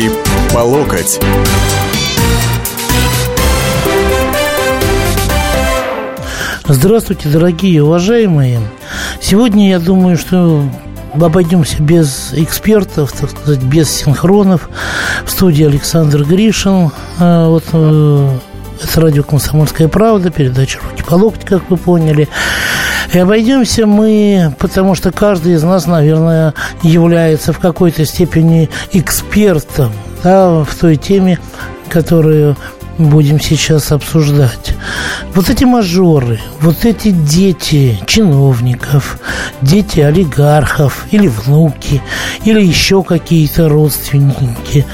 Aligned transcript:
Руки 0.00 0.10
по 0.54 0.58
локоть. 0.60 1.20
Здравствуйте, 6.66 7.28
дорогие 7.28 7.82
уважаемые. 7.82 8.60
Сегодня 9.20 9.68
я 9.68 9.78
думаю, 9.78 10.16
что 10.16 10.64
обойдемся 11.12 11.82
без 11.82 12.32
экспертов, 12.32 13.12
так 13.12 13.30
сказать, 13.30 13.62
без 13.62 13.90
синхронов. 13.90 14.70
В 15.24 15.30
студии 15.30 15.66
Александр 15.66 16.24
Гришин. 16.24 16.92
А, 17.18 17.48
вот 17.48 17.64
э, 17.72 18.38
это 18.82 19.00
радио 19.00 19.22
«Комсомольская 19.22 19.88
правда», 19.88 20.30
передача 20.30 20.78
«Руки 20.88 21.02
по 21.02 21.14
локоть», 21.14 21.44
как 21.44 21.68
вы 21.68 21.76
поняли. 21.76 22.28
И 23.12 23.18
обойдемся 23.18 23.86
мы, 23.86 24.54
потому 24.58 24.94
что 24.94 25.10
каждый 25.10 25.54
из 25.54 25.62
нас, 25.64 25.86
наверное, 25.86 26.54
является 26.82 27.52
в 27.52 27.58
какой-то 27.58 28.04
степени 28.04 28.70
экспертом 28.92 29.92
да, 30.22 30.62
в 30.62 30.74
той 30.76 30.96
теме, 30.96 31.40
которую 31.88 32.56
будем 32.98 33.40
сейчас 33.40 33.92
обсуждать. 33.92 34.74
Вот 35.34 35.48
эти 35.48 35.64
мажоры, 35.64 36.40
вот 36.60 36.84
эти 36.84 37.10
дети 37.10 37.98
чиновников, 38.06 39.18
дети 39.62 40.00
олигархов 40.00 41.06
или 41.10 41.28
внуки, 41.28 42.02
или 42.44 42.60
еще 42.60 43.02
какие-то 43.02 43.68
родственники, 43.68 44.84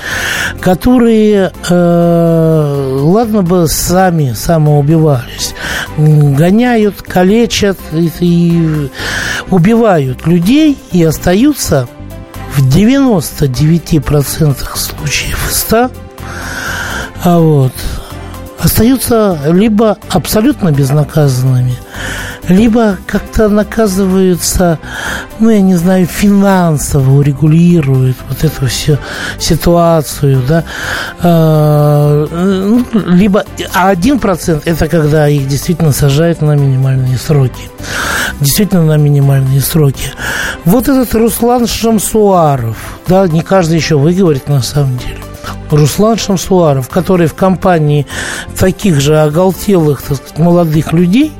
которые, 0.60 1.52
э, 1.68 2.98
ладно 3.00 3.42
бы 3.42 3.66
сами 3.68 4.32
самоубивались, 4.32 5.54
гоняют, 5.96 7.02
калечат 7.02 7.78
и, 7.92 8.10
и 8.20 8.90
убивают 9.50 10.26
людей 10.26 10.78
и 10.92 11.02
остаются 11.02 11.88
в 12.56 12.68
99% 12.68 14.76
случаев 14.76 15.48
100 15.50 15.90
а 17.26 17.40
вот, 17.40 17.72
остаются 18.60 19.36
либо 19.46 19.98
абсолютно 20.10 20.70
безнаказанными, 20.70 21.74
либо 22.46 22.98
как-то 23.04 23.48
наказываются, 23.48 24.78
ну, 25.40 25.50
я 25.50 25.60
не 25.60 25.74
знаю, 25.74 26.06
финансово 26.06 27.18
урегулируют 27.18 28.16
вот 28.28 28.44
эту 28.44 28.66
всю 28.68 28.98
ситуацию, 29.40 30.40
да, 30.46 30.62
а, 31.20 32.28
ну, 32.30 32.86
либо, 32.94 33.44
а 33.74 33.88
один 33.88 34.20
процент 34.20 34.62
это 34.64 34.86
когда 34.86 35.28
их 35.28 35.48
действительно 35.48 35.90
сажают 35.90 36.42
на 36.42 36.54
минимальные 36.54 37.18
сроки, 37.18 37.68
действительно 38.40 38.84
на 38.84 38.98
минимальные 38.98 39.62
сроки. 39.62 40.12
Вот 40.64 40.88
этот 40.88 41.12
Руслан 41.16 41.66
Шамсуаров, 41.66 42.76
да, 43.08 43.26
не 43.26 43.42
каждый 43.42 43.78
еще 43.78 43.96
выговорит 43.96 44.48
на 44.48 44.62
самом 44.62 44.96
деле. 44.98 45.25
Руслан 45.70 46.16
Шамсуаров, 46.16 46.88
который 46.88 47.26
в 47.26 47.34
компании 47.34 48.06
таких 48.58 49.00
же 49.00 49.18
оголтелых, 49.18 50.02
так 50.02 50.16
сказать, 50.16 50.38
молодых 50.38 50.92
людей 50.92 51.32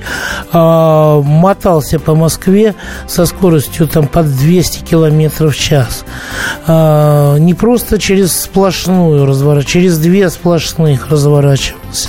э, 0.53 1.23
мотался 1.25 1.99
по 1.99 2.15
Москве 2.15 2.75
со 3.07 3.27
скоростью 3.27 3.89
там 3.89 4.07
под 4.07 4.35
200 4.37 4.85
километров 4.85 5.55
в 5.55 5.59
час. 5.59 6.05
Э, 6.67 7.37
не 7.39 7.55
просто 7.55 7.99
через 7.99 8.33
сплошную 8.33 9.27
разворачивался, 9.27 9.73
через 9.73 9.99
две 9.99 10.31
сплошных 10.31 11.09
разворачивался. 11.87 12.09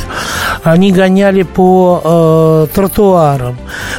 Они 0.64 0.92
гоняли 0.92 1.44
по 1.44 2.02
э, 2.04 2.68
тротуарам, 2.74 3.58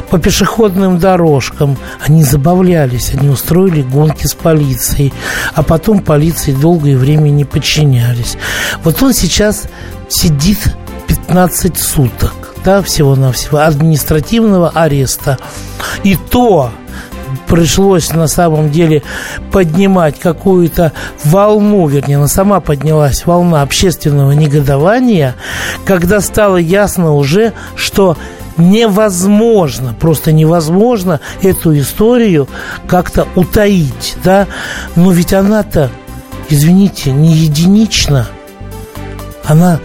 по 0.09 0.19
пешеходным 0.19 0.99
дорожкам. 0.99 1.77
Они 2.05 2.23
забавлялись, 2.23 3.13
они 3.13 3.29
устроили 3.29 3.81
гонки 3.81 4.25
с 4.25 4.33
полицией, 4.33 5.13
а 5.53 5.63
потом 5.63 5.99
полиции 5.99 6.53
долгое 6.53 6.97
время 6.97 7.29
не 7.29 7.45
подчинялись. 7.45 8.37
Вот 8.83 9.01
он 9.01 9.13
сейчас 9.13 9.67
сидит 10.09 10.59
15 11.07 11.77
суток, 11.77 12.33
да, 12.63 12.81
всего-навсего, 12.81 13.59
административного 13.59 14.69
ареста. 14.69 15.37
И 16.03 16.15
то 16.15 16.71
пришлось 17.47 18.11
на 18.13 18.27
самом 18.27 18.69
деле 18.69 19.03
поднимать 19.51 20.19
какую-то 20.19 20.91
волну, 21.23 21.87
вернее, 21.87 22.17
она 22.17 22.27
сама 22.27 22.59
поднялась 22.59 23.25
волна 23.25 23.61
общественного 23.61 24.31
негодования, 24.31 25.35
когда 25.85 26.21
стало 26.21 26.57
ясно 26.57 27.13
уже, 27.13 27.53
что 27.75 28.17
невозможно, 28.57 29.95
просто 29.97 30.31
невозможно 30.31 31.21
эту 31.41 31.77
историю 31.77 32.47
как-то 32.87 33.27
утаить, 33.35 34.17
да, 34.23 34.47
но 34.95 35.11
ведь 35.11 35.33
она-то 35.33 35.89
извините, 36.49 37.11
не 37.11 37.31
единично, 37.31 38.27
она 39.45 39.79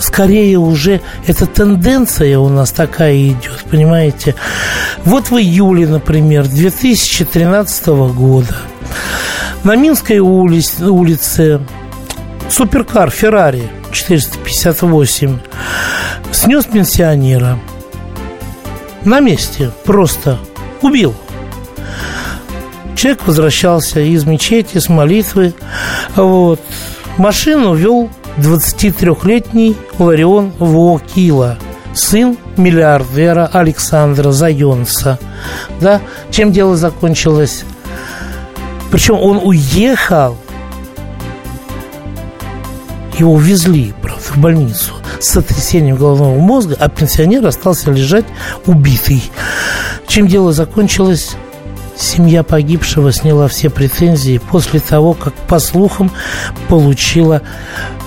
скорее 0.00 0.58
уже 0.58 1.00
эта 1.26 1.46
тенденция 1.46 2.38
у 2.38 2.48
нас 2.48 2.70
такая 2.70 3.16
идет, 3.16 3.64
понимаете? 3.70 4.34
Вот 5.04 5.30
в 5.30 5.36
июле, 5.36 5.86
например, 5.86 6.46
2013 6.46 7.86
года 7.86 8.56
на 9.64 9.76
Минской 9.76 10.18
улице, 10.18 10.86
улице 10.86 11.60
суперкар 12.48 13.10
Феррари 13.10 13.68
458 13.92 15.38
снес 16.32 16.64
пенсионера 16.64 17.58
на 19.04 19.20
месте, 19.20 19.70
просто 19.84 20.38
убил– 20.82 21.14
Человек 22.98 23.28
возвращался 23.28 24.00
из 24.00 24.24
мечети, 24.24 24.78
с 24.78 24.88
молитвы. 24.88 25.54
Вот. 26.16 26.60
Машину 27.16 27.74
вел 27.74 28.10
23-летний 28.38 29.76
Ларион 29.98 30.52
Вокила, 30.58 31.58
сын 31.94 32.36
миллиардера 32.56 33.46
Александра 33.52 34.30
Зайонца. 34.30 35.18
Да? 35.80 36.00
Чем 36.30 36.52
дело 36.52 36.76
закончилось? 36.76 37.64
Причем 38.90 39.18
он 39.18 39.40
уехал, 39.42 40.36
его 43.18 43.32
увезли, 43.32 43.92
правда, 44.00 44.22
в 44.22 44.38
больницу 44.38 44.94
с 45.20 45.28
сотрясением 45.28 45.96
головного 45.96 46.38
мозга, 46.38 46.76
а 46.78 46.88
пенсионер 46.88 47.44
остался 47.44 47.90
лежать 47.90 48.24
убитый. 48.66 49.22
Чем 50.06 50.28
дело 50.28 50.52
закончилось? 50.52 51.36
Семья 51.98 52.44
погибшего 52.44 53.12
сняла 53.12 53.48
все 53.48 53.70
претензии 53.70 54.38
после 54.38 54.78
того, 54.78 55.14
как, 55.14 55.34
по 55.34 55.58
слухам, 55.58 56.12
получила 56.68 57.42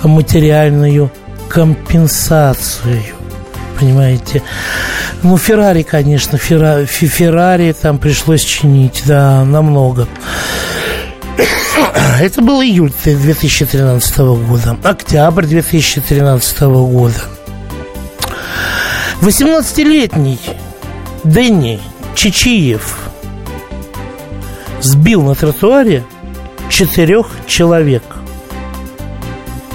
материальную 0.02 1.12
компенсацию. 1.50 3.02
Понимаете? 3.78 4.42
Ну, 5.22 5.36
Феррари, 5.36 5.82
конечно, 5.82 6.38
Феррари, 6.38 6.86
Феррари 6.86 7.72
там 7.72 7.98
пришлось 7.98 8.42
чинить, 8.42 9.02
да, 9.04 9.44
намного. 9.44 10.08
Это 12.18 12.40
был 12.40 12.62
июль 12.62 12.92
2013 13.04 14.18
года, 14.18 14.78
октябрь 14.82 15.44
2013 15.44 16.60
года. 16.60 17.20
18-летний 19.20 20.40
Дэнни 21.24 21.78
Чичиев– 22.14 23.00
сбил 24.82 25.22
на 25.22 25.34
тротуаре 25.34 26.04
четырех 26.68 27.28
человек. 27.46 28.02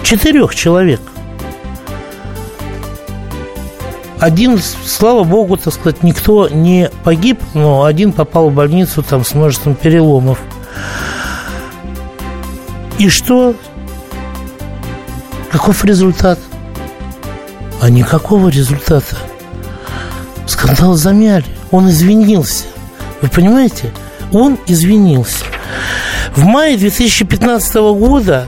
Четырех 0.03 0.56
человек. 0.56 1.01
Один, 4.19 4.59
слава 4.59 5.23
богу, 5.23 5.57
так 5.57 5.73
сказать, 5.73 6.01
никто 6.01 6.50
не 6.50 6.90
погиб, 7.03 7.40
но 7.53 7.84
один 7.84 8.12
попал 8.12 8.50
в 8.50 8.53
больницу 8.53 9.03
там 9.03 9.23
с 9.23 9.35
множеством 9.35 9.75
переломов. 9.75 10.40
И 12.97 13.09
что? 13.09 13.53
Каков 15.52 15.85
результат? 15.85 16.40
А 17.79 17.90
никакого 17.91 18.49
результата. 18.49 19.16
Скандал 20.47 20.96
замяли. 20.96 21.46
Он 21.70 21.90
извинился. 21.90 22.66
Вы 23.22 23.29
понимаете? 23.29 23.93
Он 24.32 24.58
извинился. 24.68 25.46
В 26.35 26.44
мае 26.44 26.78
2015 26.78 27.76
года 27.76 28.47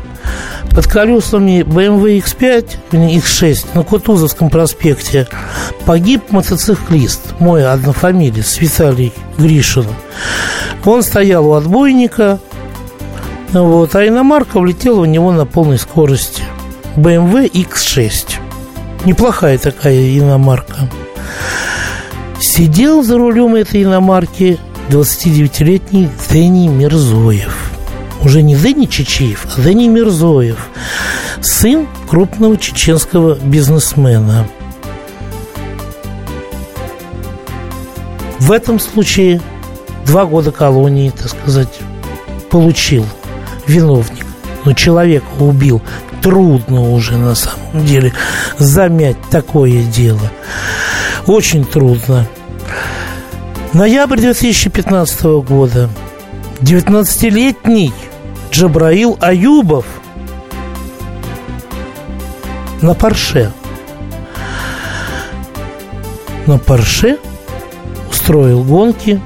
под 0.71 0.87
колесами 0.87 1.61
BMW 1.61 2.23
X5, 2.23 2.77
X6 2.91 3.67
на 3.73 3.83
Кутузовском 3.83 4.49
проспекте 4.49 5.27
погиб 5.85 6.31
мотоциклист, 6.31 7.39
мой 7.39 7.67
однофамилец, 7.67 8.59
Виталий 8.59 9.13
Гришин. 9.37 9.87
Он 10.85 11.01
стоял 11.03 11.47
у 11.47 11.53
отбойника, 11.53 12.39
вот, 13.51 13.95
а 13.95 14.07
иномарка 14.07 14.59
влетела 14.59 15.01
в 15.01 15.07
него 15.07 15.31
на 15.31 15.45
полной 15.45 15.79
скорости. 15.79 16.43
BMW 16.95 17.49
X6. 17.51 18.35
Неплохая 19.05 19.57
такая 19.57 20.17
иномарка. 20.17 20.89
Сидел 22.39 23.03
за 23.03 23.17
рулем 23.17 23.55
этой 23.55 23.83
иномарки 23.83 24.59
29-летний 24.89 26.09
Дэнни 26.31 26.67
Мирзоев. 26.67 27.71
уже 28.23 28.41
не 28.41 28.55
Дени 28.55 28.85
Чечиев, 28.85 29.45
а 29.55 29.61
Дени 29.61 29.87
Мирзоев, 29.87 30.57
сын 31.41 31.87
крупного 32.07 32.57
чеченского 32.57 33.35
бизнесмена. 33.35 34.47
В 38.39 38.51
этом 38.51 38.79
случае 38.79 39.41
два 40.05 40.25
года 40.25 40.51
колонии, 40.51 41.11
так 41.11 41.29
сказать, 41.29 41.79
получил 42.49 43.05
виновник. 43.67 44.25
Но 44.65 44.73
человека 44.73 45.27
убил 45.39 45.81
трудно 46.23 46.91
уже 46.91 47.15
на 47.15 47.35
самом 47.35 47.85
деле 47.85 48.11
замять 48.57 49.17
такое 49.29 49.83
дело. 49.83 50.31
Очень 51.27 51.63
трудно. 51.63 52.27
Ноябрь 53.73 54.19
2015 54.19 55.23
года. 55.47 55.89
19-летний 56.61 57.93
Джабраил 58.51 59.15
Аюбов 59.21 59.85
на 62.81 62.95
Порше. 62.95 63.51
На 66.47 66.57
Порше 66.57 67.19
устроил 68.09 68.63
гонки, 68.63 69.21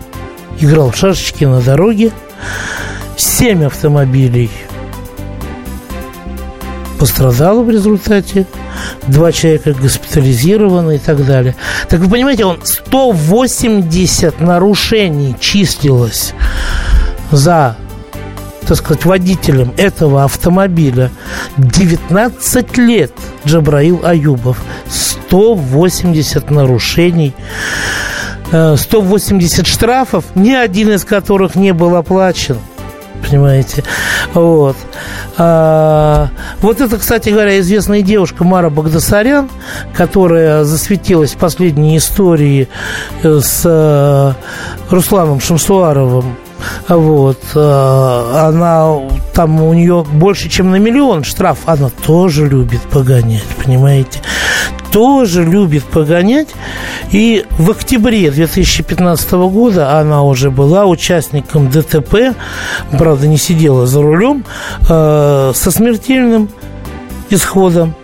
играл 0.60 0.92
в 0.92 0.98
шашечки 0.98 1.46
на 1.46 1.62
дороге. 1.62 2.12
Семь 3.16 3.64
автомобилей 3.64 4.52
пострадало 7.04 7.64
в 7.64 7.70
результате. 7.70 8.48
Два 9.08 9.34
человека 9.34 9.74
госпитализированы 9.74 10.96
и 10.96 11.00
так 11.00 11.26
далее. 11.26 11.54
Так 11.90 12.00
вы 12.00 12.10
понимаете, 12.10 12.46
он 12.46 12.60
180 12.64 14.40
нарушений 14.40 15.36
числилось 15.38 16.34
за 17.30 17.76
так 18.66 18.78
сказать, 18.78 19.04
водителем 19.04 19.74
этого 19.76 20.24
автомобиля 20.24 21.12
19 21.58 22.78
лет 22.78 23.12
Джабраил 23.46 24.00
Аюбов. 24.06 24.64
180 24.88 26.52
нарушений, 26.52 27.34
180 28.50 29.60
э, 29.60 29.70
штрафов, 29.70 30.24
ни 30.36 30.54
один 30.54 30.94
из 30.94 31.04
которых 31.04 31.56
не 31.56 31.74
был 31.74 31.98
оплачен 31.98 32.60
понимаете. 33.28 33.84
Вот. 34.34 34.76
А, 35.38 36.30
вот 36.60 36.82
это, 36.82 36.98
кстати 36.98 37.30
говоря, 37.30 37.60
известная 37.60 38.02
девушка 38.02 38.44
Мара 38.44 38.70
Багдасарян, 38.70 39.50
которая 39.96 40.64
засветилась 40.64 41.34
в 41.34 41.38
последней 41.38 41.98
истории 41.98 42.68
э, 43.24 43.40
с 43.40 43.62
э, 43.66 44.34
Русланом 44.90 45.40
Шамсуаровым 45.40 46.38
вот, 46.88 47.40
э, 47.56 48.32
она 48.36 49.00
там 49.34 49.62
у 49.62 49.74
нее 49.74 50.06
больше, 50.14 50.50
чем 50.50 50.72
на 50.72 50.78
миллион 50.78 51.24
штраф, 51.24 51.60
она 51.66 51.90
тоже 51.90 52.48
любит 52.48 52.82
погонять, 52.82 53.46
понимаете? 53.64 54.20
Тоже 54.94 55.44
любит 55.44 55.84
погонять. 55.86 56.50
И 57.12 57.46
в 57.58 57.72
октябре 57.72 58.30
2015 58.30 59.32
года 59.32 60.00
она 60.00 60.22
уже 60.24 60.52
была 60.52 60.86
участником 60.86 61.70
ДТП, 61.72 62.36
правда, 62.92 63.28
не 63.28 63.38
сидела 63.38 63.88
за 63.88 64.04
рулем, 64.04 64.46
э, 64.88 65.52
со 65.56 65.72
смертельным 65.72 66.48
исходом. 67.32 67.96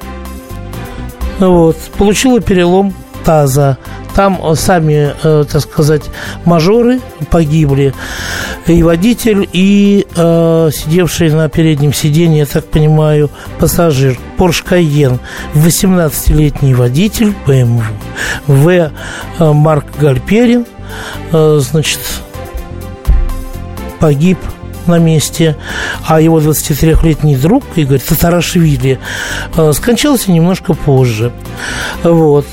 Вот, 1.38 1.78
получила 1.98 2.42
перелом 2.42 2.96
таза. 3.24 3.78
Там 4.20 4.54
сами, 4.58 5.16
э, 5.24 5.46
так 5.50 5.62
сказать, 5.62 6.02
мажоры 6.44 7.00
погибли. 7.32 7.94
И 8.68 8.84
водитель, 8.84 9.48
и 9.54 10.06
э, 10.14 10.70
сидевший 10.74 11.32
на 11.32 11.48
переднем 11.48 11.94
сиденье, 11.94 12.40
я 12.40 12.46
так 12.46 12.66
понимаю, 12.66 13.30
пассажир. 13.60 14.20
Porsche 14.38 14.66
Cayenne. 14.70 15.20
18-летний 15.54 16.74
водитель 16.74 17.34
BMW. 17.48 17.82
В 18.46 18.68
э, 18.68 18.92
Марк 19.40 19.86
Гальперин. 19.98 20.66
Э, 21.32 21.62
значит, 21.62 22.02
погиб 24.02 24.38
на 24.86 25.00
месте, 25.00 25.56
а 26.06 26.20
его 26.20 26.42
23-летний 26.42 27.38
друг 27.38 27.64
Игорь 27.78 28.02
Татарашвили 28.02 29.00
э, 29.56 29.72
скончался 29.72 30.34
немножко 30.34 30.74
позже. 30.74 31.32
Вот. 32.04 32.46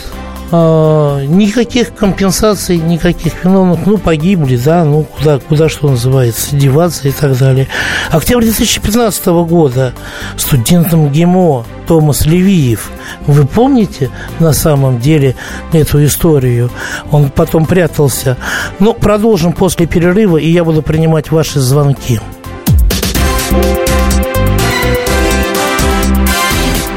А, 0.52 1.24
никаких 1.24 1.94
компенсаций, 1.94 2.78
никаких 2.78 3.44
виновных, 3.44 3.84
ну, 3.84 3.98
погибли, 3.98 4.56
да, 4.56 4.84
ну, 4.84 5.02
куда, 5.02 5.38
куда 5.40 5.68
что 5.68 5.90
называется, 5.90 6.54
деваться 6.54 7.08
и 7.08 7.12
так 7.12 7.36
далее. 7.36 7.68
Октябрь 8.10 8.44
2015 8.44 9.26
года 9.26 9.92
студентом 10.36 11.10
ГИМО 11.10 11.64
Томас 11.88 12.26
Левиев, 12.26 12.90
вы 13.26 13.44
помните 13.44 14.10
на 14.38 14.52
самом 14.52 15.00
деле 15.00 15.34
эту 15.72 16.04
историю? 16.04 16.70
Он 17.10 17.30
потом 17.30 17.66
прятался. 17.66 18.36
Ну, 18.78 18.94
продолжим 18.94 19.52
после 19.52 19.86
перерыва, 19.86 20.36
и 20.36 20.48
я 20.48 20.64
буду 20.64 20.82
принимать 20.82 21.30
ваши 21.32 21.58
звонки. 21.58 22.20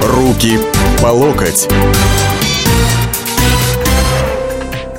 Руки 0.04 0.60
по 1.02 1.08
локоть. 1.08 1.68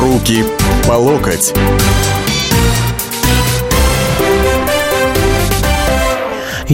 Руки 0.00 0.42
по 0.88 0.92
локоть. 0.92 1.52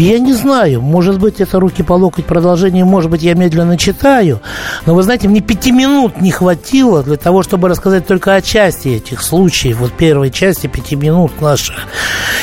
Я 0.00 0.18
не 0.18 0.32
знаю, 0.32 0.82
может 0.82 1.18
быть, 1.18 1.40
это 1.40 1.58
руки 1.58 1.82
по 1.82 1.94
локоть 1.94 2.24
продолжение, 2.24 2.84
может 2.84 3.10
быть, 3.10 3.22
я 3.22 3.34
медленно 3.34 3.78
читаю, 3.78 4.40
но 4.84 4.94
вы 4.94 5.02
знаете, 5.02 5.28
мне 5.28 5.40
пяти 5.40 5.72
минут 5.72 6.20
не 6.20 6.30
хватило 6.30 7.02
для 7.02 7.16
того, 7.16 7.42
чтобы 7.42 7.68
рассказать 7.68 8.06
только 8.06 8.34
о 8.34 8.42
части 8.42 8.88
этих 8.88 9.22
случаев, 9.22 9.78
вот 9.78 9.92
первой 9.92 10.30
части 10.30 10.66
пяти 10.66 10.96
минут 10.96 11.40
наших. 11.40 11.76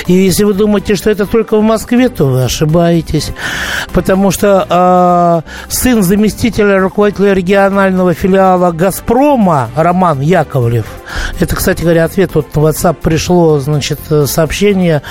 И 0.07 0.13
если 0.13 0.43
вы 0.43 0.53
думаете, 0.53 0.95
что 0.95 1.09
это 1.09 1.25
только 1.25 1.57
в 1.57 1.61
Москве, 1.61 2.09
то 2.09 2.25
вы 2.25 2.43
ошибаетесь, 2.43 3.31
потому 3.93 4.31
что 4.31 5.43
э, 5.47 5.71
сын 5.71 6.03
заместителя 6.03 6.79
руководителя 6.79 7.33
регионального 7.33 8.13
филиала 8.13 8.71
«Газпрома» 8.71 9.69
Роман 9.75 10.21
Яковлев, 10.21 10.85
это, 11.39 11.55
кстати 11.55 11.81
говоря, 11.81 12.05
ответ. 12.05 12.31
Вот 12.33 12.55
на 12.55 12.59
WhatsApp 12.59 12.97
пришло, 13.01 13.59
значит, 13.59 13.99
сообщение, 14.25 15.01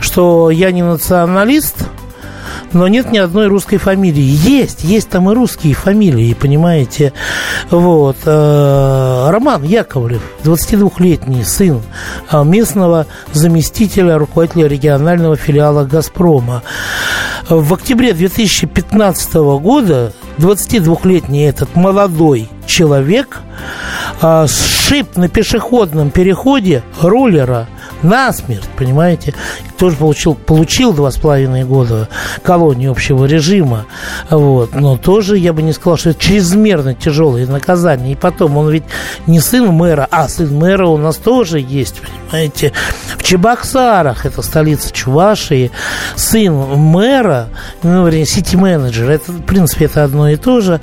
что 0.00 0.50
я 0.50 0.70
не 0.72 0.82
националист, 0.82 1.76
но 2.74 2.88
нет 2.88 3.10
ни 3.10 3.18
одной 3.18 3.46
русской 3.46 3.78
фамилии. 3.78 4.20
Есть, 4.22 4.84
есть 4.84 5.08
там 5.08 5.30
и 5.30 5.34
русские 5.34 5.74
фамилии, 5.74 6.34
понимаете. 6.34 7.12
Вот. 7.70 8.16
Э, 8.24 9.28
Роман 9.30 9.62
Яковлев, 9.62 10.22
22-летний 10.44 11.44
сын 11.44 11.80
э, 12.30 12.44
местного 12.44 13.06
заместителя 13.32 14.18
руководителя 14.18 14.68
регионального 14.68 15.36
филиала 15.36 15.84
«Газпрома». 15.84 16.62
В 17.48 17.74
октябре 17.74 18.14
2015 18.14 19.34
года 19.34 20.12
22-летний 20.38 21.42
этот 21.42 21.76
молодой 21.76 22.48
человек 22.66 23.40
а, 24.22 24.46
сшиб 24.46 25.16
на 25.16 25.28
пешеходном 25.28 26.10
переходе 26.10 26.82
рулера 27.02 27.68
насмерть, 28.04 28.68
понимаете, 28.76 29.34
тоже 29.78 29.96
получил, 29.96 30.34
получил 30.34 30.92
два 30.92 31.10
с 31.10 31.16
половиной 31.16 31.64
года 31.64 32.08
колонии 32.42 32.88
общего 32.88 33.24
режима, 33.24 33.86
вот, 34.30 34.74
но 34.74 34.96
тоже 34.96 35.38
я 35.38 35.52
бы 35.52 35.62
не 35.62 35.72
сказал, 35.72 35.96
что 35.96 36.10
это 36.10 36.20
чрезмерно 36.20 36.94
тяжелое 36.94 37.46
наказание, 37.46 38.12
и 38.12 38.16
потом 38.16 38.56
он 38.56 38.70
ведь 38.70 38.84
не 39.26 39.40
сын 39.40 39.66
мэра, 39.66 40.06
а 40.10 40.28
сын 40.28 40.54
мэра 40.56 40.86
у 40.86 40.96
нас 40.96 41.16
тоже 41.16 41.58
есть, 41.58 42.00
понимаете, 42.30 42.72
в 43.16 43.22
Чебоксарах, 43.22 44.26
это 44.26 44.42
столица 44.42 44.92
Чувашии, 44.92 45.70
сын 46.14 46.54
мэра, 46.54 47.48
ну, 47.82 48.10
сити-менеджер, 48.24 49.10
это, 49.10 49.32
в 49.32 49.42
принципе, 49.42 49.86
это 49.86 50.04
одно 50.04 50.28
и 50.28 50.36
то 50.36 50.60
же, 50.60 50.80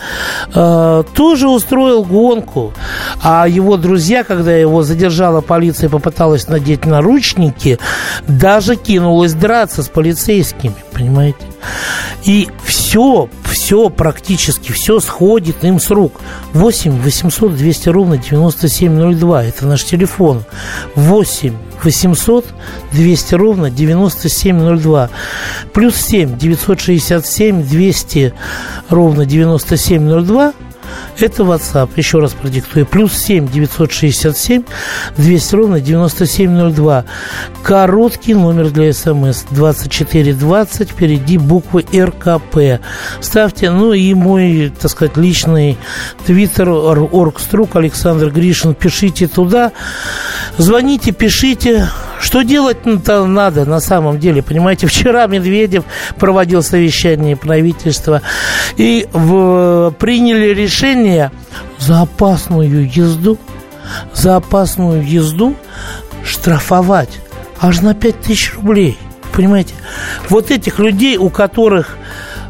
э, 0.54 1.04
тоже 1.14 1.48
устроил 1.48 2.04
гонку, 2.04 2.74
А 3.22 3.48
его 3.48 3.78
друзья, 3.78 4.24
когда 4.24 4.52
его 4.56 4.84
задержала 4.84 5.42
полиция 5.42 5.90
попыталась 5.90 6.48
надеть 6.48 6.86
наручники, 7.12 7.80
даже 8.28 8.76
кинулась 8.76 9.34
драться 9.34 9.84
с 9.84 9.90
полицейскими, 9.90 10.76
понимаете? 10.92 11.40
И 12.24 12.50
все, 12.64 13.30
все 13.44 13.90
практически, 13.90 14.72
все 14.72 15.00
сходит 15.00 15.64
им 15.64 15.80
с 15.80 15.90
рук. 15.90 16.14
8 16.54 17.02
800 17.02 17.56
200 17.56 17.90
ровно 17.90 18.18
9702. 18.18 19.44
Это 19.44 19.66
наш 19.68 19.84
телефон. 19.84 20.44
8 20.96 21.56
800 21.84 22.46
200 22.94 23.36
ровно 23.36 23.70
9702. 23.70 25.10
Плюс 25.74 25.96
7 25.96 26.38
967 26.38 27.64
200 27.64 28.34
ровно 28.90 29.26
9702. 29.26 30.54
Это 31.20 31.44
WhatsApp. 31.44 31.90
Еще 31.96 32.20
раз 32.20 32.34
продиктую. 32.34 32.86
Плюс 32.86 33.14
7 33.14 33.48
967 33.48 34.64
200 35.18 35.56
ровно 35.56 35.80
9702. 35.80 37.06
Короткий 37.64 38.34
номер 38.34 38.70
для 38.70 38.94
смс 38.94 39.44
2420. 39.50 40.90
Впереди 40.90 41.38
буквы 41.38 41.86
РКП. 41.94 42.82
Ставьте. 43.20 43.70
Ну 43.72 43.94
и 43.94 44.14
мой, 44.14 44.72
так 44.80 44.92
сказать, 44.92 45.18
личный 45.18 45.78
твиттер 46.26 46.70
Оргструк 46.70 47.76
Александр 47.76 48.30
Гришин. 48.30 48.74
Пишите 48.74 49.28
туда. 49.28 49.72
Звоните, 50.58 51.12
пишите. 51.12 51.88
Что 52.20 52.44
делать-то 52.44 53.26
надо 53.26 53.66
на 53.66 53.80
самом 53.80 54.20
деле? 54.20 54.44
Понимаете, 54.44 54.88
вчера 55.02 55.28
Медведев 55.28 55.84
проводил 56.18 56.62
совещание 56.62 57.36
правительства 57.36 58.22
и 58.78 59.08
в, 59.12 59.94
приняли 60.00 60.54
решение 60.54 60.81
за 61.78 62.02
опасную 62.02 62.90
езду, 62.90 63.38
за 64.14 64.38
опасную 64.38 65.06
езду 65.06 65.56
штрафовать 66.24 67.20
аж 67.60 67.82
на 67.82 67.94
5 67.94 68.22
тысяч 68.22 68.54
рублей. 68.56 68.98
Понимаете? 69.34 69.74
Вот 70.30 70.52
этих 70.52 70.80
людей, 70.80 71.18
у 71.18 71.30
которых, 71.30 71.98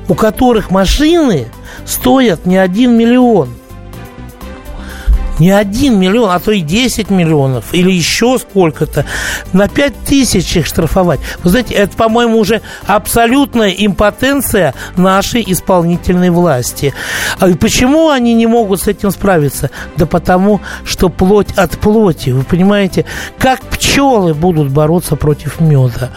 у 0.08 0.16
которых 0.16 0.72
машины 0.72 1.48
стоят 1.86 2.46
не 2.46 2.58
один 2.58 2.98
миллион– 2.98 3.50
не 5.40 5.52
один 5.52 6.00
миллион, 6.00 6.32
а 6.32 6.40
то 6.40 6.52
и 6.52 6.62
10 6.62 7.10
миллионов, 7.10 7.66
или 7.74 7.92
еще 7.92 8.38
сколько-то, 8.40 9.06
на 9.54 9.68
5 9.68 9.94
тысяч 10.06 10.56
их 10.56 10.66
штрафовать. 10.66 11.20
Вы 11.44 11.50
знаете, 11.50 11.74
это, 11.74 11.96
по-моему, 11.96 12.38
уже 12.38 12.62
абсолютная 12.86 13.72
импотенция 13.72 14.74
нашей 14.96 15.44
исполнительной 15.46 16.30
власти. 16.30 16.94
А 17.40 17.48
почему 17.56 18.10
они 18.10 18.34
не 18.34 18.48
могут 18.48 18.82
с 18.82 18.88
этим 18.88 19.12
справиться? 19.12 19.70
Да 19.98 20.06
потому, 20.06 20.62
что 20.86 21.10
плоть 21.10 21.52
от 21.56 21.78
плоти. 21.80 22.30
Вы 22.30 22.44
понимаете, 22.44 23.06
как 23.38 23.62
пчелы 23.62 24.34
будут 24.34 24.70
бороться 24.70 25.16
против 25.16 25.60
меда, 25.60 26.12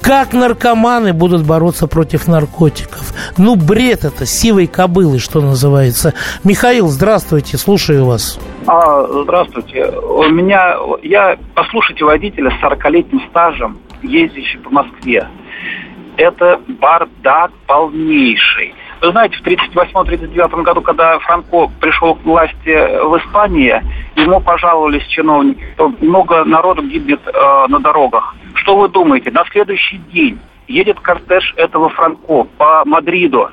как 0.00 0.32
наркоманы 0.32 1.12
будут 1.12 1.44
бороться 1.44 1.86
против 1.86 2.28
наркотиков. 2.28 3.14
Ну, 3.36 3.56
бред 3.56 4.04
это, 4.04 4.26
сивой 4.26 4.66
кобылы, 4.66 5.18
что 5.18 5.40
называется. 5.40 6.14
Михаил, 6.44 6.88
здравствуйте, 6.88 7.58
слушаю 7.58 8.04
вас. 8.04 8.38
А, 8.70 9.06
здравствуйте. 9.22 9.86
У 9.86 10.24
меня, 10.24 10.76
я, 11.02 11.38
послушайте, 11.54 12.04
водителя 12.04 12.50
с 12.50 12.62
40-летним 12.62 13.22
стажем, 13.30 13.78
ездящий 14.02 14.58
по 14.58 14.68
Москве. 14.68 15.26
Это 16.18 16.60
бардак 16.78 17.50
полнейший. 17.66 18.74
Вы 19.00 19.12
знаете, 19.12 19.38
в 19.38 19.46
1938-1939 19.46 20.62
году, 20.64 20.82
когда 20.82 21.18
Франко 21.20 21.70
пришел 21.80 22.14
к 22.16 22.24
власти 22.24 23.04
в 23.06 23.16
Испании, 23.16 23.82
ему 24.16 24.38
пожаловались 24.40 25.06
чиновники, 25.06 25.64
что 25.74 25.90
много 26.00 26.44
народу 26.44 26.82
гибнет 26.82 27.20
э, 27.26 27.66
на 27.68 27.78
дорогах. 27.78 28.34
Что 28.52 28.76
вы 28.76 28.90
думаете? 28.90 29.30
На 29.30 29.46
следующий 29.50 29.96
день 30.12 30.38
едет 30.66 31.00
кортеж 31.00 31.54
этого 31.56 31.88
Франко 31.88 32.44
по 32.58 32.82
Мадриду 32.84 33.48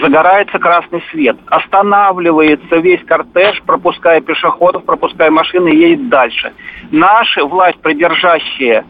загорается 0.00 0.58
красный 0.58 1.02
свет. 1.10 1.36
Останавливается 1.46 2.76
весь 2.76 3.04
кортеж, 3.04 3.62
пропуская 3.66 4.20
пешеходов, 4.20 4.84
пропуская 4.84 5.30
машины 5.30 5.68
едет 5.68 6.08
дальше. 6.08 6.52
Наши 6.90 7.42
власть 7.44 7.80
придержащие 7.80 8.84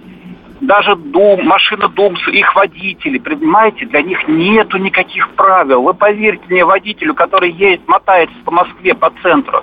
даже 0.61 0.97
Дум, 0.97 1.45
машина 1.45 1.89
Думс, 1.89 2.21
их 2.29 2.55
водители, 2.55 3.19
понимаете, 3.19 3.87
для 3.87 4.03
них 4.03 4.27
нету 4.27 4.79
никаких 4.79 5.29
правил. 5.31 5.83
Вы 5.83 5.95
поверьте 5.95 6.45
мне, 6.49 6.65
водителю, 6.65 7.15
который 7.15 7.51
едет, 7.51 7.87
мотается 7.87 8.35
по 8.45 8.51
Москве, 8.51 8.95
по 8.95 9.13
центру. 9.23 9.63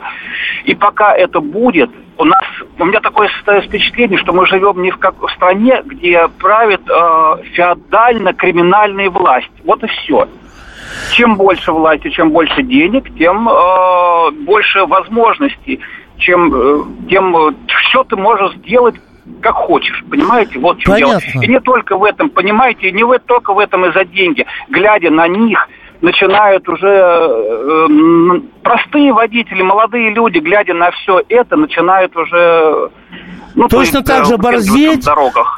И 0.66 0.76
пока 0.76 1.16
это 1.16 1.40
будет, 1.40 1.90
у 2.18 2.26
нас, 2.26 2.44
у 2.78 2.86
меня 2.86 3.00
такое 3.00 3.30
впечатление, 3.66 4.20
что 4.20 4.34
мы 4.34 4.46
живем 4.46 4.82
не 4.82 4.92
в, 4.92 4.98
как, 4.98 5.20
в 5.20 5.30
стране, 5.32 5.82
где 5.84 6.28
правит 6.40 6.82
э, 6.88 7.38
феодально-криминальная 7.56 9.10
власть. 9.10 9.52
Вот 9.64 9.84
и 9.84 9.88
все 9.88 10.28
чем 11.12 11.36
больше 11.36 11.72
власти, 11.72 12.10
чем 12.10 12.32
больше 12.32 12.64
денег, 12.64 13.06
тем 13.18 13.50
э, 13.50 14.32
больше 14.46 14.86
возможностей, 14.86 15.80
чем 16.18 16.54
э, 16.54 16.84
тем 17.10 17.36
э, 17.36 17.54
все 17.68 18.04
ты 18.04 18.16
можешь 18.16 18.56
сделать 18.58 18.96
как 19.42 19.56
хочешь, 19.56 20.04
понимаете? 20.10 20.60
Вот 20.60 20.82
что 20.82 20.98
дело. 20.98 21.20
И 21.42 21.48
не 21.48 21.60
только 21.62 21.98
в 21.98 22.04
этом, 22.04 22.30
понимаете, 22.30 22.92
не 22.92 23.04
в, 23.04 23.18
только 23.20 23.54
в 23.54 23.60
этом 23.60 23.86
из-за 23.86 24.04
деньги. 24.04 24.46
Глядя 24.70 25.12
на 25.12 25.28
них, 25.30 25.70
начинают 26.02 26.68
уже 26.68 26.88
э, 26.88 27.88
простые 28.62 29.14
водители, 29.14 29.62
молодые 29.62 30.10
люди, 30.14 30.40
глядя 30.40 30.74
на 30.74 30.92
все 30.92 31.24
это, 31.30 31.56
начинают 31.56 32.16
уже 32.18 32.90
ну, 33.56 33.68
точно 33.68 33.98
есть, 33.98 34.08
так 34.08 34.26
же 34.26 34.38
борзеть, 34.38 35.06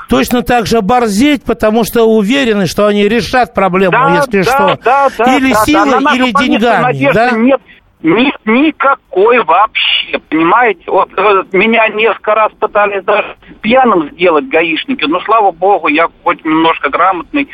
точно 0.10 0.42
так 0.42 0.66
же 0.66 0.82
борзеть, 0.82 1.44
потому 1.44 1.84
что 1.84 2.04
уверены, 2.04 2.68
что 2.68 2.88
они 2.88 3.08
решат 3.08 3.54
проблему, 3.54 3.92
да, 3.92 4.16
если 4.18 4.42
да, 4.42 4.52
что. 4.52 4.80
Да, 4.84 5.10
да, 5.18 5.38
или 5.38 5.54
да, 5.54 5.60
силой, 5.66 6.04
да, 6.04 6.16
или 6.16 6.32
деньгами. 6.32 7.14
Да? 7.14 7.32
Нет, 7.32 7.62
нет 8.04 8.36
никакой 8.46 9.44
вообще, 9.44 10.20
понимаете? 10.30 10.84
Вот, 10.88 11.10
вот 11.16 11.54
меня 11.54 11.88
несколько 11.90 12.36
раз 12.36 12.52
пытались 12.60 13.04
даже 13.04 13.36
пьяным 13.62 14.10
сделать 14.12 14.48
гаишники, 14.48 15.06
но 15.06 15.20
слава 15.22 15.52
богу, 15.52 15.88
я 15.88 16.08
хоть 16.24 16.44
немножко 16.44 16.90
грамотный, 16.90 17.48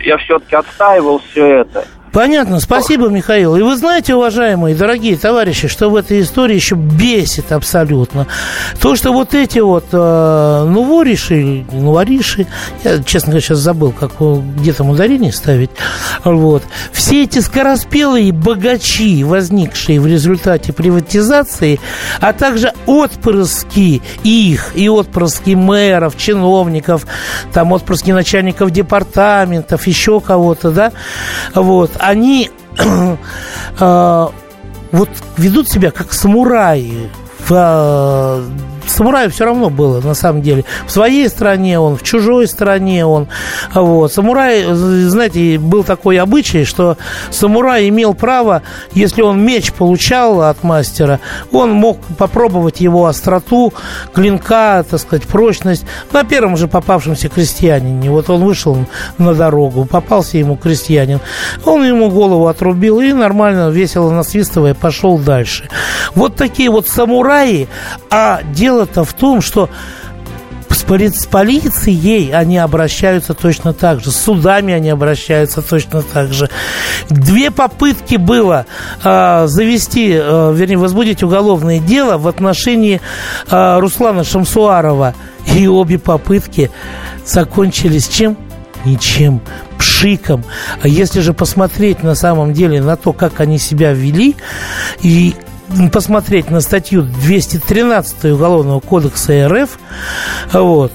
я 0.00 0.16
все-таки 0.18 0.56
отстаивал 0.56 1.20
все 1.30 1.46
это. 1.46 1.84
Понятно, 2.16 2.60
спасибо, 2.60 3.08
Михаил. 3.10 3.56
И 3.56 3.60
вы 3.60 3.76
знаете, 3.76 4.14
уважаемые, 4.14 4.74
дорогие 4.74 5.18
товарищи, 5.18 5.68
что 5.68 5.90
в 5.90 5.96
этой 5.96 6.22
истории 6.22 6.54
еще 6.54 6.74
бесит 6.74 7.52
абсолютно. 7.52 8.26
То, 8.80 8.96
что 8.96 9.12
вот 9.12 9.34
эти 9.34 9.58
вот 9.58 9.84
э, 9.92 10.64
нувориши, 10.66 11.66
нувориши, 11.70 12.46
я, 12.84 13.02
честно 13.02 13.32
говоря, 13.32 13.42
сейчас 13.42 13.58
забыл, 13.58 13.92
как 13.92 14.12
где 14.56 14.72
там 14.72 14.88
ударение 14.88 15.30
ставить, 15.30 15.68
вот, 16.24 16.62
все 16.90 17.24
эти 17.24 17.40
скороспелые 17.40 18.32
богачи, 18.32 19.22
возникшие 19.22 20.00
в 20.00 20.06
результате 20.06 20.72
приватизации, 20.72 21.78
а 22.22 22.32
также 22.32 22.72
отпрыски 22.86 24.00
их 24.24 24.72
и 24.74 24.88
отпрыски 24.88 25.50
мэров, 25.50 26.16
чиновников, 26.16 27.06
там 27.52 27.72
отпрыски 27.72 28.10
начальников 28.10 28.70
департаментов, 28.70 29.86
еще 29.86 30.22
кого-то, 30.22 30.70
да, 30.70 30.92
вот, 31.54 31.90
они 32.06 32.50
э, 32.78 33.16
вот 34.92 35.08
ведут 35.36 35.68
себя 35.68 35.90
как 35.90 36.12
самураи 36.12 37.10
в 37.40 37.52
э, 37.52 38.75
самураю 38.86 39.30
все 39.30 39.44
равно 39.44 39.70
было, 39.70 40.00
на 40.00 40.14
самом 40.14 40.42
деле. 40.42 40.64
В 40.86 40.90
своей 40.90 41.28
стране 41.28 41.78
он, 41.78 41.96
в 41.96 42.02
чужой 42.02 42.46
стране 42.46 43.04
он. 43.06 43.28
Вот. 43.74 44.12
Самурай, 44.12 44.64
знаете, 44.64 45.58
был 45.58 45.84
такой 45.84 46.18
обычай, 46.18 46.64
что 46.64 46.96
самурай 47.30 47.88
имел 47.88 48.14
право, 48.14 48.62
если 48.92 49.22
он 49.22 49.40
меч 49.40 49.72
получал 49.72 50.42
от 50.42 50.62
мастера, 50.62 51.20
он 51.52 51.72
мог 51.72 51.98
попробовать 52.18 52.80
его 52.80 53.06
остроту, 53.06 53.72
клинка, 54.12 54.84
так 54.88 55.00
сказать, 55.00 55.26
прочность 55.26 55.84
на 56.12 56.24
первом 56.24 56.56
же 56.56 56.68
попавшемся 56.68 57.28
крестьянине. 57.28 58.10
Вот 58.10 58.30
он 58.30 58.44
вышел 58.44 58.76
на 59.18 59.34
дорогу, 59.34 59.84
попался 59.84 60.38
ему 60.38 60.56
крестьянин, 60.56 61.20
он 61.64 61.84
ему 61.84 62.10
голову 62.10 62.46
отрубил 62.46 63.00
и 63.00 63.12
нормально, 63.12 63.70
весело 63.70 64.10
насвистывая, 64.10 64.74
пошел 64.74 65.18
дальше. 65.18 65.68
Вот 66.14 66.36
такие 66.36 66.70
вот 66.70 66.88
самураи, 66.88 67.68
а 68.10 68.40
дело 68.52 68.75
дело-то 68.76 69.04
в 69.04 69.12
том, 69.14 69.40
что 69.40 69.70
с, 70.68 70.82
полицией 70.82 72.30
они 72.32 72.58
обращаются 72.58 73.32
точно 73.32 73.72
так 73.72 74.00
же, 74.00 74.10
с 74.10 74.16
судами 74.16 74.74
они 74.74 74.90
обращаются 74.90 75.62
точно 75.62 76.02
так 76.02 76.32
же. 76.32 76.50
Две 77.08 77.50
попытки 77.50 78.16
было 78.16 78.66
э, 79.02 79.46
завести, 79.46 80.12
э, 80.12 80.52
вернее, 80.54 80.76
возбудить 80.76 81.22
уголовное 81.22 81.78
дело 81.78 82.18
в 82.18 82.28
отношении 82.28 83.00
э, 83.50 83.78
Руслана 83.78 84.22
Шамсуарова. 84.22 85.14
И 85.54 85.66
обе 85.66 85.98
попытки 85.98 86.70
закончились 87.24 88.08
чем? 88.08 88.36
Ничем 88.84 89.40
пшиком. 89.78 90.44
А 90.82 90.88
если 90.88 91.20
же 91.20 91.32
посмотреть 91.32 92.02
на 92.02 92.14
самом 92.14 92.52
деле 92.52 92.82
на 92.82 92.96
то, 92.96 93.12
как 93.12 93.40
они 93.40 93.58
себя 93.58 93.92
вели, 93.92 94.36
и 95.00 95.34
посмотреть 95.92 96.50
на 96.50 96.60
статью 96.60 97.02
213 97.02 98.32
Уголовного 98.32 98.80
кодекса 98.80 99.48
РФ, 99.48 99.78
вот, 100.52 100.92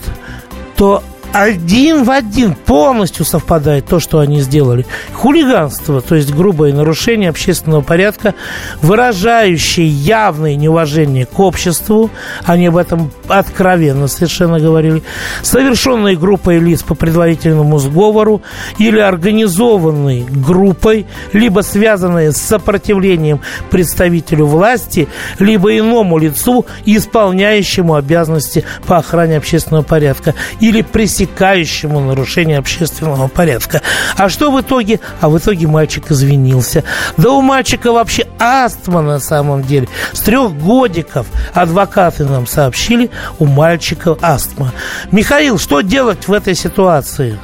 то 0.76 1.04
один 1.34 2.04
в 2.04 2.12
один 2.12 2.54
полностью 2.56 3.26
совпадает 3.26 3.86
то, 3.86 4.00
что 4.00 4.20
они 4.20 4.42
сделали. 4.42 4.86
Хулиганство, 5.14 6.02
то 6.02 6.16
есть 6.16 6.34
грубое 6.34 6.74
нарушение 6.74 7.30
общественного 7.30 7.82
порядка, 7.82 8.36
выражающее 8.82 9.88
явное 9.88 10.56
неуважение 10.56 11.26
к 11.26 11.40
обществу, 11.40 12.10
они 12.44 12.68
об 12.68 12.78
этом 12.78 13.12
откровенно 13.28 14.08
совершенно 14.08 14.60
говорили, 14.60 15.04
совершенные 15.42 16.18
группой 16.18 16.60
лиц 16.60 16.84
по 16.84 16.96
предварительному 16.96 17.80
сговору 17.80 18.42
или 18.78 19.00
организованной 19.00 20.26
группой, 20.30 21.06
либо 21.34 21.62
связанные 21.62 22.32
с 22.32 22.38
сопротивлением 22.38 23.40
представителю 23.70 24.46
власти, 24.48 25.08
либо 25.40 25.78
иному 25.78 26.18
лицу, 26.18 26.66
исполняющему 26.86 27.96
обязанности 27.96 28.66
по 28.86 28.98
охране 28.98 29.38
общественного 29.38 29.84
порядка, 29.84 30.36
или 30.60 30.82
пресекающему 30.82 31.21
пресекающему 31.22 32.00
нарушение 32.00 32.58
общественного 32.58 33.28
порядка. 33.28 33.82
А 34.18 34.30
что 34.30 34.52
в 34.52 34.60
итоге? 34.60 35.00
А 35.22 35.30
в 35.30 35.38
итоге 35.38 35.68
мальчик 35.68 36.10
извинился. 36.10 36.84
Да 37.18 37.32
у 37.32 37.42
мальчика 37.42 37.92
вообще 37.92 38.26
астма 38.40 39.02
на 39.02 39.20
самом 39.20 39.62
деле. 39.62 39.88
С 40.14 40.22
трех 40.22 40.52
годиков 40.54 41.28
адвокаты 41.54 42.26
нам 42.26 42.48
сообщили, 42.48 43.12
у 43.40 43.46
мальчика 43.46 44.18
астма. 44.22 44.72
Михаил, 45.12 45.60
что 45.60 45.82
делать 45.82 46.28
в 46.28 46.34
этой 46.34 46.56
ситуации? 46.56 47.38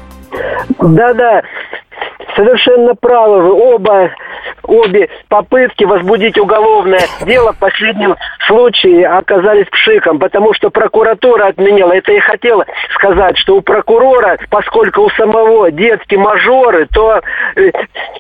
Да-да, 0.80 1.42
совершенно 2.36 2.96
правы 2.96 3.44
вы 3.44 3.76
оба 3.76 4.10
обе 4.64 5.10
попытки 5.30 5.84
возбудить 5.84 6.38
уголовное 6.38 7.02
дело 7.26 7.54
в 7.54 7.58
последнем 7.58 8.16
случае 8.48 9.08
оказались 9.08 9.68
пшиком, 9.68 10.20
потому 10.20 10.54
что 10.54 10.70
прокуратура 10.70 11.48
отменила. 11.48 11.92
Это 11.94 12.12
я 12.14 12.22
хотела 12.22 12.66
сказать, 12.96 13.38
что 13.38 13.58
у 13.58 13.62
прокурора, 13.62 14.38
поскольку 14.50 15.02
у 15.02 15.10
самого 15.12 15.72
детки 15.72 16.16
мажоры, 16.16 16.88
то, 16.94 17.22
э, 17.56 17.72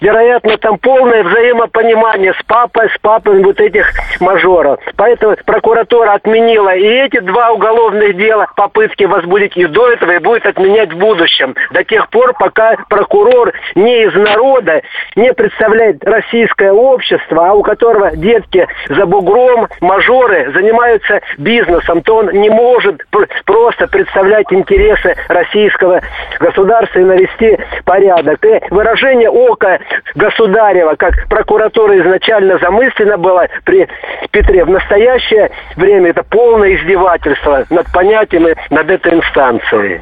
вероятно, 0.01 0.57
там 0.57 0.77
полное 0.77 1.24
взаимопонимание 1.24 2.33
с 2.33 2.43
папой, 2.45 2.89
с 2.89 2.97
папой 3.00 3.41
вот 3.43 3.59
этих 3.59 3.91
мажоров. 4.19 4.79
Поэтому 4.95 5.36
прокуратура 5.45 6.13
отменила 6.13 6.75
и 6.75 6.83
эти 6.83 7.19
два 7.19 7.51
уголовных 7.51 8.17
дела, 8.17 8.47
попытки 8.55 9.05
возбудить 9.05 9.55
и 9.55 9.65
до 9.65 9.89
этого, 9.89 10.12
и 10.12 10.19
будет 10.19 10.45
отменять 10.45 10.93
в 10.93 10.97
будущем. 10.97 11.55
До 11.71 11.83
тех 11.83 12.09
пор, 12.09 12.33
пока 12.33 12.75
прокурор 12.89 13.53
не 13.75 14.03
из 14.03 14.13
народа, 14.13 14.81
не 15.15 15.33
представляет 15.33 16.03
российское 16.08 16.72
общество, 16.72 17.50
а 17.50 17.54
у 17.54 17.62
которого 17.62 18.16
детки 18.16 18.68
за 18.90 19.06
бугром, 19.06 19.68
мажоры 19.82 20.52
занимаются 20.54 21.22
бизнесом, 21.38 22.02
то 22.02 22.18
он 22.18 22.30
не 22.32 22.50
может 22.50 23.06
просто 23.46 23.88
представлять 23.88 24.52
интересы 24.52 25.16
российского 25.28 26.02
государства 26.40 27.00
и 27.00 27.04
навести 27.04 27.58
порядок. 27.86 28.44
И 28.46 28.62
выражение 28.70 29.30
ока 29.30 29.80
государева, 30.16 30.96
как 30.96 31.28
прокуратура 31.30 31.98
изначально 32.00 32.58
замысленно 32.60 33.18
была 33.18 33.48
при 33.66 33.88
Петре, 34.32 34.64
в 34.64 34.70
настоящее 34.70 35.52
время 35.76 36.12
это 36.12 36.24
полное 36.24 36.76
издевательство 36.76 37.66
над 37.70 37.92
понятием 37.92 38.48
и 38.48 38.56
над 38.70 38.90
этой 38.90 39.14
инстанцией. 39.16 40.02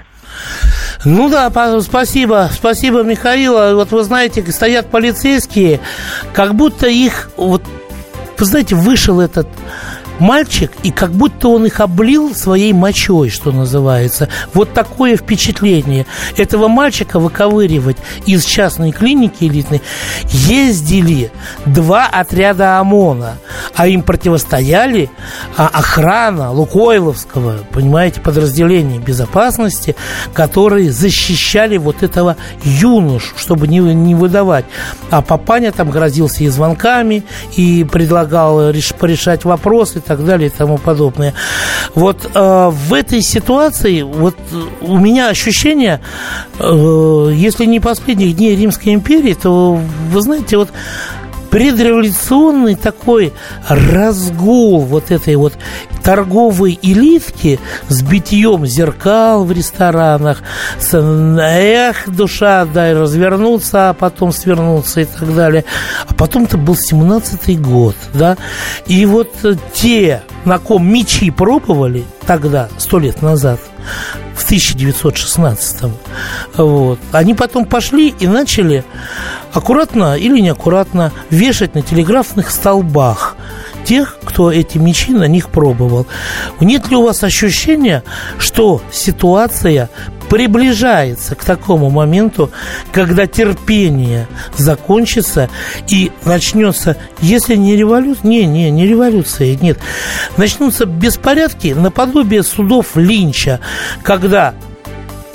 Ну 1.06 1.30
да, 1.30 1.52
спасибо, 1.82 2.50
спасибо, 2.52 3.04
Михаил. 3.04 3.76
Вот 3.76 3.92
вы 3.92 4.04
знаете, 4.04 4.44
стоят 4.52 4.90
полицейские, 4.90 5.80
как 6.34 6.56
будто 6.56 6.88
их, 6.88 7.30
вот, 7.38 7.62
вы 8.38 8.46
знаете, 8.46 8.76
вышел 8.76 9.22
этот 9.22 9.48
мальчик, 10.20 10.72
и 10.84 10.92
как 10.92 11.12
будто 11.12 11.50
он 11.50 11.66
их 11.66 11.80
облил 11.80 12.34
своей 12.36 12.74
мочой, 12.74 13.30
что 13.30 13.52
называется. 13.52 14.30
Вот 14.54 14.74
такое 14.74 15.18
впечатление. 15.18 16.06
Этого 16.38 16.68
мальчика 16.68 17.20
выковыривать 17.20 17.98
из 18.26 18.46
частной 18.46 18.92
клиники 18.92 19.46
элитной 19.46 19.82
ездили 20.30 21.32
два 21.66 22.08
отряда 22.08 22.80
ОМОНа, 22.80 23.38
а 23.76 23.88
им 23.88 24.04
противостояли 24.04 25.10
а, 25.58 25.68
охрана 25.68 26.52
Лукойловского, 26.52 27.60
понимаете, 27.72 28.22
подразделения 28.22 29.00
безопасности, 29.00 29.96
которые 30.34 30.92
защищали 30.92 31.78
вот 31.78 32.04
этого 32.04 32.38
юношу, 32.64 33.34
чтобы 33.38 33.68
не, 33.68 33.80
не 33.80 34.16
выдавать. 34.16 34.66
А 35.10 35.22
папаня 35.22 35.72
там 35.72 35.90
грозился 35.90 36.44
и 36.44 36.48
звонками, 36.48 37.24
и 37.56 37.84
предлагал 37.84 38.70
реш, 38.70 38.94
порешать 38.94 39.46
вопросы 39.46 40.02
так 40.06 40.26
далее 40.26 40.48
и 40.48 40.52
тому 40.52 40.78
подобное. 40.78 41.34
Вот 41.94 42.30
э, 42.34 42.70
в 42.72 42.94
этой 42.94 43.22
ситуации 43.22 44.02
вот 44.02 44.36
у 44.82 44.98
меня 44.98 45.30
ощущение, 45.30 46.02
э, 46.60 47.32
если 47.34 47.66
не 47.66 47.80
последних 47.80 48.36
дней 48.36 48.56
Римской 48.56 48.94
империи, 48.94 49.34
то 49.34 49.80
вы 50.12 50.22
знаете, 50.22 50.58
вот 50.58 50.70
предреволюционный 51.56 52.76
такой 52.76 53.32
разгул 53.70 54.82
вот 54.82 55.10
этой 55.10 55.38
вот 55.38 55.54
торговой 56.04 56.78
элитки 56.82 57.62
с 57.88 58.02
битьем 58.02 58.66
зеркал 58.66 59.46
в 59.46 59.54
ресторанах, 59.54 60.44
с 60.78 60.94
эх, 60.98 62.10
душа, 62.10 62.66
дай 62.66 62.94
развернуться, 62.94 63.92
а 63.92 63.94
потом 63.94 64.34
свернуться 64.34 65.00
и 65.00 65.06
так 65.06 65.34
далее. 65.34 65.64
А 66.06 66.14
потом-то 66.14 66.58
был 66.58 66.74
17-й 66.74 67.56
год, 67.56 67.96
да, 68.14 68.36
и 68.86 69.06
вот 69.06 69.32
те, 69.74 70.24
на 70.44 70.60
ком 70.60 70.86
мечи 70.86 71.32
пробовали 71.32 72.04
тогда, 72.26 72.70
сто 72.78 73.00
лет 73.00 73.22
назад, 73.22 73.60
в 74.36 74.44
1916 74.44 75.92
вот, 76.58 77.00
они 77.12 77.34
потом 77.34 77.66
пошли 77.66 78.10
и 78.20 78.28
начали 78.28 78.84
аккуратно 79.54 80.18
или 80.18 80.40
неаккуратно 80.40 81.12
вешать 81.30 81.76
на 81.76 81.82
телеграфных 81.82 82.52
столбах 82.52 83.36
тех, 83.86 84.18
кто 84.24 84.52
эти 84.52 84.78
мечи 84.78 85.12
на 85.12 85.26
них 85.26 85.50
пробовал. 85.50 86.08
Нет 86.60 86.90
ли 86.90 86.96
у 86.96 87.04
вас 87.04 87.24
ощущения, 87.24 88.04
что 88.40 88.82
ситуация 88.92 89.90
приближается 90.30 91.36
к 91.36 91.44
такому 91.44 91.90
моменту, 91.90 92.52
когда 92.92 93.28
терпение 93.28 94.28
закончится 94.58 95.50
и 95.88 96.12
начнется, 96.24 96.98
если 97.22 97.56
не 97.56 97.76
революция, 97.76 98.28
не, 98.28 98.46
не, 98.46 98.72
не 98.72 98.88
революция, 98.88 99.56
нет, 99.56 99.80
начнутся 100.38 100.86
беспорядки 100.86 101.70
наподобие 101.70 102.44
судов 102.44 102.96
Линча, 102.96 103.60
когда, 104.04 104.54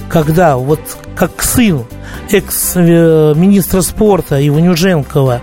когда 0.08 0.56
вот 0.56 0.80
как 1.14 1.42
сын 1.42 1.84
экс-министра 2.30 3.82
спорта 3.82 4.46
Иванюженкова, 4.46 5.40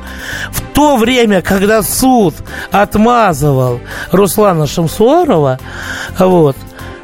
в 0.51 0.61
то 0.73 0.97
время, 0.97 1.41
когда 1.41 1.83
суд 1.83 2.35
отмазывал 2.71 3.79
Руслана 4.11 4.67
Шамсуарова, 4.67 5.59
вот, 6.19 6.55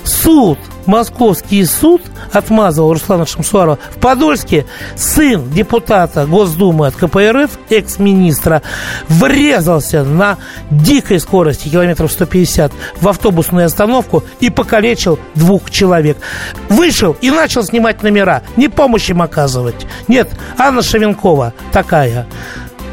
суд, 0.05 0.57
московский 0.85 1.65
суд 1.65 2.01
отмазывал 2.31 2.93
Руслана 2.93 3.25
Шамсуарова. 3.25 3.79
В 3.95 3.99
Подольске 3.99 4.65
сын 4.95 5.49
депутата 5.49 6.25
Госдумы 6.25 6.87
от 6.87 6.95
КПРФ, 6.95 7.51
экс-министра, 7.69 8.61
врезался 9.07 10.03
на 10.03 10.37
дикой 10.69 11.19
скорости, 11.19 11.69
километров 11.69 12.11
150, 12.11 12.71
в 12.99 13.07
автобусную 13.07 13.65
остановку 13.65 14.23
и 14.39 14.49
покалечил 14.49 15.19
двух 15.35 15.69
человек. 15.69 16.17
Вышел 16.69 17.15
и 17.21 17.31
начал 17.31 17.63
снимать 17.63 18.03
номера. 18.03 18.43
Не 18.57 18.69
помощь 18.69 19.09
им 19.09 19.21
оказывать. 19.21 19.87
Нет, 20.07 20.29
Анна 20.57 20.81
Шевенкова 20.81 21.53
такая. 21.71 22.27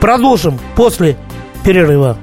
Продолжим 0.00 0.58
после 0.76 1.16
перерыва. 1.64 2.16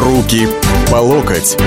Руки 0.00 0.48
по 0.90 0.96
локоть. 0.96 1.58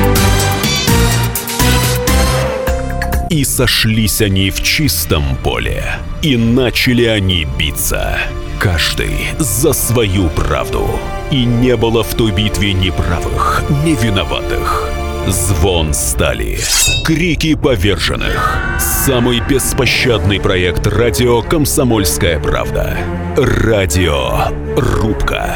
И 3.29 3.43
сошлись 3.43 4.21
они 4.21 4.49
в 4.49 4.63
чистом 4.63 5.37
поле, 5.43 5.83
и 6.23 6.35
начали 6.35 7.05
они 7.05 7.45
биться. 7.59 8.17
Каждый 8.59 9.27
за 9.37 9.71
свою 9.73 10.29
правду. 10.29 10.99
И 11.29 11.45
не 11.45 11.77
было 11.77 12.03
в 12.03 12.15
той 12.15 12.31
битве 12.31 12.73
ни 12.73 12.89
правых, 12.89 13.63
ни 13.85 13.91
виноватых. 13.91 14.89
Звон 15.27 15.93
стали. 15.93 16.57
Крики 17.05 17.53
поверженных. 17.53 18.57
Самый 18.79 19.41
беспощадный 19.41 20.39
проект 20.39 20.87
радио 20.87 21.43
«Комсомольская 21.43 22.39
правда». 22.39 22.97
Радио 23.37 24.47
Рубка. 24.75 25.55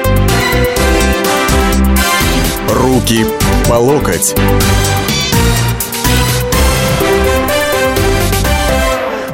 Руки 2.93 3.23
по 3.69 3.75
локоть. 3.75 4.35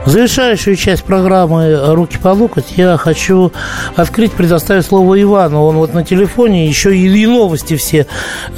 Завершающую 0.06 0.76
часть 0.76 1.04
программы 1.04 1.96
«Руки 1.96 2.20
по 2.22 2.28
локоть» 2.28 2.74
я 2.78 2.98
хочу 2.98 3.52
открыть, 3.96 4.34
предоставить 4.34 4.86
слово 4.86 5.20
Ивану. 5.20 5.64
Он 5.64 5.78
вот 5.78 5.96
на 5.96 6.04
телефоне 6.04 6.68
еще 6.68 6.96
и, 6.96 7.08
и 7.08 7.26
новости 7.26 7.78
все, 7.78 8.06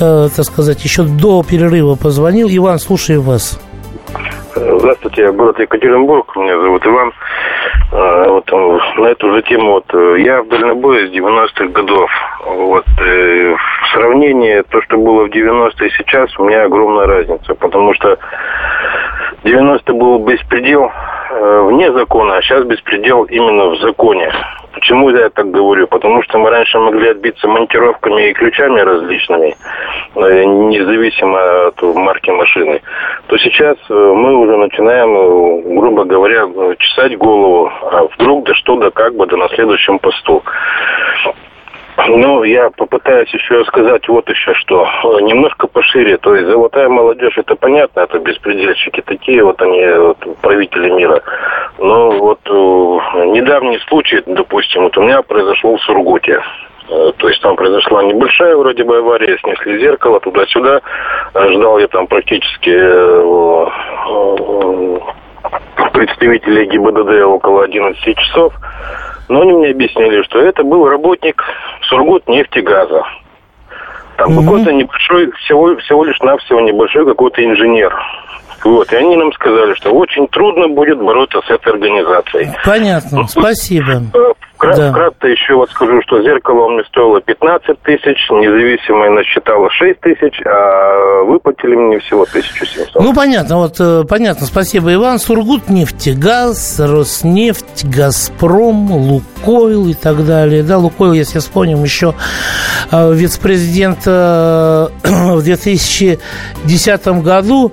э, 0.02 0.28
так 0.36 0.46
сказать, 0.46 0.84
еще 0.84 1.04
до 1.04 1.44
перерыва 1.44 1.96
позвонил. 1.96 2.50
Иван, 2.52 2.78
слушаю 2.78 3.22
вас. 3.22 3.58
Здравствуйте, 4.54 5.32
город 5.32 5.60
Екатеринбург, 5.60 6.36
меня 6.36 6.60
зовут 6.60 6.86
Иван. 6.86 7.14
А, 7.92 8.30
вот, 8.30 8.52
э, 8.52 8.80
на 8.98 9.08
эту 9.08 9.34
же 9.34 9.42
тему, 9.44 9.72
вот, 9.72 9.86
э, 9.94 10.20
я 10.20 10.44
в 10.44 10.48
дальнобое 10.48 11.08
с 11.08 11.12
90-х 11.12 11.66
годов. 11.70 12.12
Вот, 12.46 12.86
э, 13.00 13.56
в 13.56 13.94
сравнении 13.94 14.62
то, 14.70 14.82
что 14.84 14.98
было 14.98 15.26
в 15.26 15.30
90-е 15.30 15.90
сейчас, 15.98 16.38
у 16.38 16.46
меня 16.46 16.66
огромная 16.66 17.08
разница, 17.08 17.56
потому 17.56 17.96
что 17.96 18.18
90 19.44 19.94
был 19.94 20.20
беспредел 20.20 20.92
э, 21.32 21.62
вне 21.68 21.92
закона, 21.92 22.38
а 22.38 22.42
сейчас 22.44 22.64
беспредел 22.66 23.24
именно 23.24 23.70
в 23.70 23.80
законе. 23.80 24.32
Почему 24.80 25.10
я 25.10 25.30
так 25.30 25.52
говорю? 25.52 25.88
Потому 25.88 26.24
что 26.24 26.40
мы 26.40 26.50
раньше 26.50 26.80
могли 26.80 27.10
отбиться 27.10 27.50
монтировками 27.50 28.30
и 28.30 28.34
ключами 28.34 28.80
различными, 28.80 29.58
э, 30.16 30.46
независимо 30.46 31.68
от 31.68 31.82
марки 31.82 32.30
машины. 32.30 32.82
То 33.28 33.38
сейчас 33.40 33.76
э, 33.90 33.94
мы 33.94 34.38
уже 34.38 34.56
начинаем, 34.56 35.18
э, 35.18 35.76
грубо 35.80 36.06
говоря, 36.06 36.48
чесать 36.78 37.18
голову. 37.18 37.70
А 37.92 38.08
вдруг 38.16 38.46
да 38.46 38.54
что, 38.54 38.78
да 38.78 38.90
как 38.90 39.16
бы, 39.16 39.28
да 39.28 39.36
на 39.36 39.50
следующем 39.50 40.00
посту. 40.00 40.44
Ну, 42.08 42.44
я 42.44 42.70
попытаюсь 42.70 43.34
еще 43.34 43.64
сказать 43.66 44.08
вот 44.08 44.30
еще 44.30 44.54
что. 44.54 44.88
Немножко 45.22 45.68
пошире. 45.68 46.18
То 46.18 46.36
есть 46.36 46.48
золотая 46.48 46.88
молодежь, 46.90 47.38
это 47.38 47.56
понятно, 47.56 48.02
это 48.02 48.20
беспредельщики 48.20 49.02
такие, 49.02 49.44
вот 49.44 49.62
они, 49.62 49.86
вот, 49.86 50.18
правители 50.42 50.90
мира. 50.90 51.22
Но 51.78 52.12
вот 52.12 52.40
э, 52.46 52.52
недавний 52.52 53.80
случай, 53.88 54.22
допустим, 54.26 54.84
вот 54.84 54.98
у 54.98 55.04
меня 55.04 55.22
произошел 55.22 55.78
в 55.78 55.82
Сургуте. 55.82 56.42
Э, 56.90 57.12
то 57.18 57.28
есть 57.28 57.42
там 57.42 57.56
произошла 57.56 58.04
небольшая 58.04 58.56
вроде 58.56 58.84
бы 58.84 58.98
авария, 58.98 59.38
снесли 59.40 59.80
зеркало 59.80 60.20
туда-сюда. 60.20 60.82
Ждал 61.34 61.80
я 61.80 61.88
там 61.88 62.08
практически 62.08 62.70
э, 62.70 63.66
представителей 65.94 66.66
ГИБДД 66.68 67.24
около 67.26 67.64
11 67.64 68.18
часов. 68.18 68.54
Но 69.30 69.42
они 69.42 69.54
мне 69.54 69.70
объяснили, 69.70 70.24
что 70.24 70.40
это 70.40 70.64
был 70.64 70.88
работник 70.88 71.44
Сургут 71.84 72.28
нефтегаза. 72.28 73.04
Там 74.18 74.38
угу. 74.38 74.44
какой-то 74.44 74.74
небольшой, 74.74 75.32
всего, 75.44 75.78
всего 75.78 76.04
лишь 76.04 76.20
навсего 76.20 76.60
небольшой 76.60 77.06
какой-то 77.06 77.44
инженер. 77.46 77.96
Вот, 78.64 78.92
и 78.92 78.96
они 78.98 79.16
нам 79.16 79.32
сказали, 79.34 79.74
что 79.76 79.92
очень 79.92 80.28
трудно 80.28 80.68
будет 80.68 81.00
бороться 81.00 81.40
с 81.48 81.50
этой 81.50 81.74
организацией. 81.74 82.50
Понятно, 82.66 83.26
спасибо. 83.28 84.02
Крат, 84.60 84.76
да. 84.76 84.92
Кратко 84.92 85.28
еще 85.30 85.56
вот 85.56 85.72
скажу, 85.72 86.02
что 86.02 86.22
зеркало 86.22 86.68
мне 86.68 86.84
стоило 86.84 87.22
15 87.22 87.82
тысяч, 87.82 88.30
независимое 88.30 89.10
насчитало 89.10 89.70
6 89.72 90.02
тысяч, 90.02 90.42
а 90.46 91.24
выплатили 91.24 91.76
мне 91.76 92.00
всего 92.00 92.24
1700. 92.24 93.02
Ну, 93.02 93.14
понятно, 93.14 93.56
вот 93.60 93.78
э, 93.80 94.04
понятно, 94.04 94.46
спасибо, 94.46 94.94
Иван. 94.94 95.18
Сургут, 95.20 95.70
нефтегаз, 95.70 96.78
Роснефть, 96.82 97.86
Газпром, 97.86 98.92
Лукойл 98.92 99.88
и 99.88 99.94
так 99.94 100.26
далее. 100.26 100.62
Да, 100.62 100.78
Лукойл, 100.78 101.14
если 101.14 101.40
вспомним, 101.40 101.82
еще 101.82 102.14
э, 102.92 103.14
вице-президент 103.14 104.00
э, 104.08 104.88
в 105.04 105.42
2010 105.42 107.08
году 107.24 107.72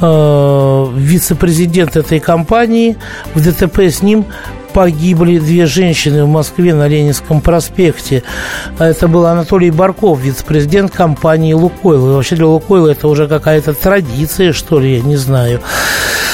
вице-президент 0.00 1.96
этой 1.96 2.18
компании 2.18 2.96
в 3.34 3.42
ДТП 3.42 3.78
с 3.78 4.02
ним 4.02 4.26
погибли 4.74 5.38
две 5.38 5.66
женщины 5.66 6.24
в 6.24 6.28
Москве 6.28 6.74
на 6.74 6.88
Ленинском 6.88 7.40
проспекте. 7.40 8.24
Это 8.78 9.08
был 9.08 9.24
Анатолий 9.24 9.70
Барков, 9.70 10.18
вице-президент 10.20 10.90
компании 10.90 11.54
«Лукойл». 11.54 12.10
И 12.10 12.12
вообще 12.14 12.34
для 12.34 12.46
«Лукойла» 12.46 12.88
это 12.88 13.06
уже 13.08 13.28
какая-то 13.28 13.72
традиция, 13.72 14.52
что 14.52 14.80
ли, 14.80 14.96
я 14.96 15.00
не 15.00 15.16
знаю. 15.16 15.60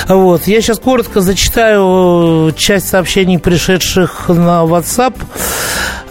Вот. 0.09 0.47
Я 0.47 0.63
сейчас 0.63 0.79
коротко 0.79 1.21
зачитаю 1.21 2.53
часть 2.57 2.89
сообщений, 2.89 3.39
пришедших 3.39 4.29
на 4.29 4.65
WhatsApp. 4.65 5.15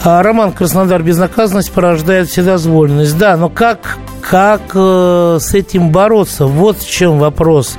А, 0.03 0.21
Роман 0.21 0.53
Краснодар 0.53 1.01
безнаказанность 1.01 1.71
порождает 1.71 2.29
вседозволенность. 2.29 3.17
Да, 3.17 3.35
но 3.37 3.49
как, 3.49 3.97
как 4.21 4.61
э, 4.73 5.37
с 5.39 5.53
этим 5.53 5.89
бороться? 5.89 6.45
Вот 6.45 6.79
в 6.79 6.89
чем 6.89 7.19
вопрос. 7.19 7.77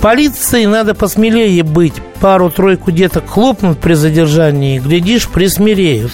Полиции 0.00 0.64
надо 0.66 0.94
посмелее 0.94 1.62
быть. 1.62 1.94
Пару-тройку 2.20 2.90
деток 2.90 3.28
хлопнут 3.28 3.78
при 3.78 3.94
задержании, 3.94 4.78
глядишь, 4.78 5.28
присмиреют. 5.28 6.12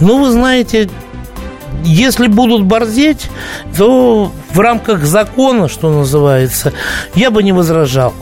Ну, 0.00 0.22
вы 0.22 0.30
знаете, 0.30 0.90
если 1.84 2.26
будут 2.26 2.64
борзеть, 2.64 3.30
то 3.76 4.30
в 4.52 4.60
рамках 4.60 5.04
закона, 5.04 5.68
что 5.68 5.90
называется, 5.90 6.72
я 7.14 7.30
бы 7.30 7.42
не 7.42 7.52
возражал. 7.52 8.12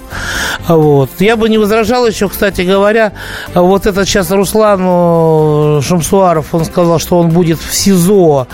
Вот. 0.69 1.11
Я 1.19 1.37
бы 1.37 1.49
не 1.49 1.59
возражал 1.59 2.07
еще, 2.07 2.29
кстати 2.29 2.63
говоря, 2.63 3.13
вот 3.55 3.87
этот 3.87 4.09
сейчас 4.09 4.31
Руслан 4.31 5.83
Шамсуаров, 5.83 6.55
он 6.55 6.65
сказал, 6.65 6.99
что 6.99 7.19
он 7.19 7.31
будет 7.31 7.59
в 7.59 7.75
СИЗО 7.75 8.47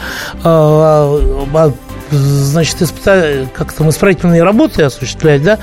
а, 0.42 1.20
значит, 2.10 2.82
испыта... 2.82 3.46
как 3.54 3.72
там 3.72 3.90
исправительные 3.90 4.42
работы 4.42 4.82
осуществлять, 4.82 5.42
да, 5.42 5.58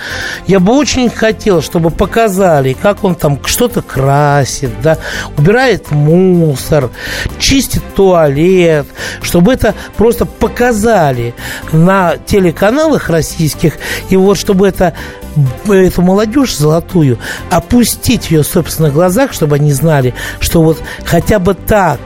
я 0.48 0.60
бы 0.60 0.74
очень 0.74 1.10
хотел, 1.10 1.62
чтобы 1.62 1.90
показали, 1.90 2.74
как 2.74 3.04
он 3.04 3.16
там 3.16 3.40
что-то 3.46 3.82
красит, 3.82 4.72
да, 4.82 4.98
убирает 5.38 5.92
мусор, 5.92 6.90
чистит 7.40 7.84
туалет, 7.96 8.88
чтобы 9.22 9.54
это 9.54 9.76
просто 9.98 10.26
показали 10.26 11.34
на 11.72 12.18
телеканалах 12.18 13.10
российских, 13.10 13.78
и 14.10 14.18
вот 14.18 14.38
чтобы 14.38 14.68
это 14.68 14.94
эту 15.70 16.02
молодежь 16.02 16.58
золотую 16.58 17.18
опустить 17.50 18.26
в 18.26 18.32
ее 18.32 18.44
собственных 18.44 18.94
глазах, 18.94 19.32
чтобы 19.32 19.56
они 19.56 19.72
знали, 19.72 20.14
что 20.42 20.62
вот 20.62 20.82
хотя 21.06 21.40
бы 21.40 21.54
так, 21.54 22.00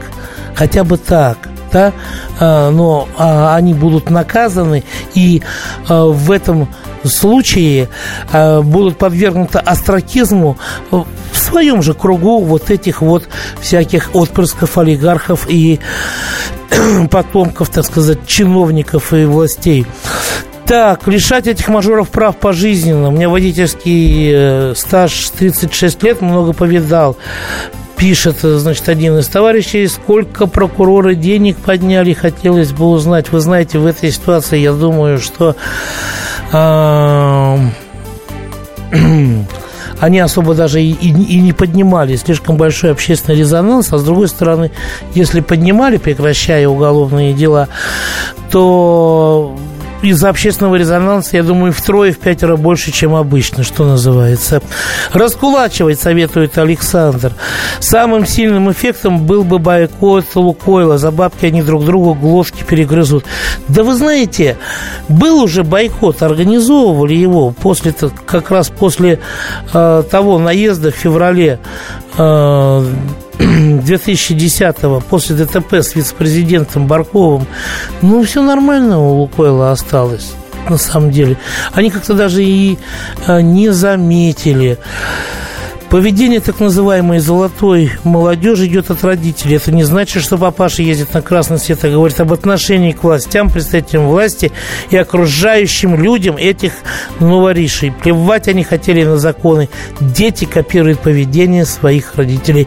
хотя 0.54 0.84
бы 0.84 0.96
так– 0.96 1.38
да, 1.76 1.92
а, 2.40 2.70
но 2.70 3.06
а, 3.18 3.54
они 3.54 3.74
будут 3.74 4.08
наказаны, 4.08 4.82
и 5.14 5.42
а, 5.88 6.06
в 6.06 6.30
этом 6.30 6.68
случае 7.04 7.88
будут 8.32 8.98
подвергнуты 8.98 9.58
астракизму 9.58 10.58
в 10.90 11.06
своем 11.36 11.80
же 11.80 11.94
кругу 11.94 12.40
вот 12.40 12.70
этих 12.70 13.00
вот 13.00 13.28
всяких 13.60 14.10
отпрысков, 14.12 14.76
олигархов 14.76 15.46
и 15.48 15.78
потомков, 17.10 17.68
так 17.68 17.84
сказать, 17.84 18.26
чиновников 18.26 19.12
и 19.12 19.24
властей. 19.24 19.86
Так, 20.66 21.06
лишать 21.06 21.46
этих 21.46 21.68
мажоров 21.68 22.08
прав 22.08 22.36
пожизненно. 22.38 23.08
У 23.08 23.12
меня 23.12 23.28
водительский 23.28 24.32
э, 24.34 24.74
стаж 24.74 25.30
36 25.38 26.02
лет, 26.02 26.22
много 26.22 26.54
повидал 26.54 27.16
пишет, 27.96 28.36
значит, 28.40 28.88
один 28.88 29.18
из 29.18 29.28
товарищей, 29.28 29.86
сколько 29.88 30.46
прокуроры 30.46 31.14
денег 31.14 31.56
подняли, 31.56 32.12
хотелось 32.12 32.72
бы 32.72 32.88
узнать. 32.88 33.32
Вы 33.32 33.40
знаете, 33.40 33.78
в 33.78 33.86
этой 33.86 34.12
ситуации, 34.12 34.58
я 34.58 34.72
думаю, 34.72 35.18
что 35.18 35.56
они 40.00 40.20
особо 40.20 40.54
даже 40.54 40.82
и, 40.82 40.92
и, 40.92 41.08
и 41.08 41.40
не 41.40 41.52
поднимали, 41.52 42.16
слишком 42.16 42.56
большой 42.56 42.92
общественный 42.92 43.38
резонанс, 43.38 43.92
а 43.92 43.98
с 43.98 44.04
другой 44.04 44.28
стороны, 44.28 44.70
если 45.14 45.40
поднимали, 45.40 45.96
прекращая 45.96 46.68
уголовные 46.68 47.32
дела, 47.32 47.68
то 48.50 49.56
из-за 50.10 50.28
общественного 50.28 50.76
резонанса, 50.76 51.36
я 51.36 51.42
думаю, 51.42 51.72
втрое, 51.72 52.12
в 52.12 52.18
пятеро 52.18 52.56
больше, 52.56 52.92
чем 52.92 53.14
обычно, 53.14 53.64
что 53.64 53.84
называется. 53.84 54.62
Раскулачивать 55.12 56.00
советует 56.00 56.58
Александр. 56.58 57.32
Самым 57.80 58.26
сильным 58.26 58.70
эффектом 58.70 59.26
был 59.26 59.44
бы 59.44 59.58
бойкот 59.58 60.26
Лукойла. 60.34 60.98
За 60.98 61.10
бабки 61.10 61.46
они 61.46 61.62
друг 61.62 61.84
другу 61.84 62.14
глотки 62.14 62.62
перегрызут. 62.62 63.24
Да 63.68 63.82
вы 63.82 63.94
знаете, 63.94 64.56
был 65.08 65.42
уже 65.42 65.64
бойкот, 65.64 66.22
организовывали 66.22 67.14
его 67.14 67.50
после, 67.50 67.92
как 68.26 68.50
раз 68.50 68.68
после 68.68 69.20
э, 69.72 70.02
того 70.10 70.38
наезда 70.38 70.90
в 70.90 70.94
феврале 70.94 71.58
э, 72.16 72.84
2010-го, 73.38 75.00
после 75.00 75.36
ДТП 75.36 75.74
с 75.74 75.94
вице-президентом 75.94 76.86
Барковым, 76.86 77.46
ну, 78.02 78.22
все 78.24 78.42
нормально 78.42 78.98
у 79.00 79.20
Лукойла 79.20 79.72
осталось 79.72 80.32
на 80.68 80.78
самом 80.78 81.10
деле. 81.10 81.36
Они 81.72 81.90
как-то 81.90 82.14
даже 82.14 82.42
и 82.42 82.78
э, 83.26 83.40
не 83.40 83.70
заметили. 83.70 84.78
Поведение 85.90 86.40
так 86.40 86.58
называемой 86.58 87.20
золотой 87.20 87.92
молодежи 88.02 88.66
идет 88.66 88.90
от 88.90 89.04
родителей. 89.04 89.56
Это 89.56 89.70
не 89.70 89.84
значит, 89.84 90.22
что 90.22 90.36
папаша 90.36 90.82
ездит 90.82 91.14
на 91.14 91.22
красный 91.22 91.58
свет, 91.58 91.84
а 91.84 91.88
говорит 91.88 92.20
об 92.20 92.32
отношении 92.32 92.90
к 92.90 93.04
властям, 93.04 93.50
представителям 93.50 94.08
власти 94.08 94.50
и 94.90 94.96
окружающим 94.96 96.02
людям 96.02 96.36
этих 96.36 96.72
новоришей. 97.20 97.92
Плевать 97.92 98.48
они 98.48 98.64
хотели 98.64 99.04
на 99.04 99.16
законы. 99.16 99.68
Дети 100.00 100.44
копируют 100.44 100.98
поведение 101.00 101.64
своих 101.64 102.16
родителей 102.16 102.66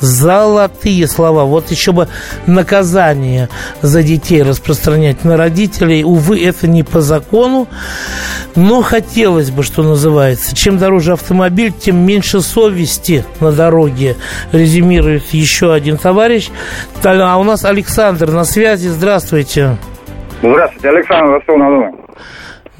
золотые 0.00 1.06
слова. 1.06 1.44
Вот 1.44 1.70
еще 1.70 1.92
бы 1.92 2.08
наказание 2.46 3.48
за 3.82 4.02
детей 4.02 4.42
распространять 4.42 5.24
на 5.24 5.36
родителей. 5.36 6.04
Увы, 6.04 6.42
это 6.44 6.66
не 6.66 6.82
по 6.82 7.00
закону, 7.00 7.68
но 8.54 8.82
хотелось 8.82 9.50
бы, 9.50 9.62
что 9.62 9.82
называется. 9.82 10.54
Чем 10.54 10.78
дороже 10.78 11.12
автомобиль, 11.12 11.72
тем 11.72 11.96
меньше 11.96 12.40
совести 12.58 13.24
на 13.40 13.52
дороге, 13.52 14.16
резюмирует 14.52 15.26
еще 15.26 15.72
один 15.72 15.96
товарищ. 15.96 16.50
А 17.04 17.38
у 17.38 17.44
нас 17.44 17.64
Александр 17.64 18.30
на 18.30 18.42
связи. 18.42 18.88
Здравствуйте. 18.88 19.76
Здравствуйте, 20.42 20.88
Александр 20.88 21.34
Ростов-на-Дону. 21.34 21.96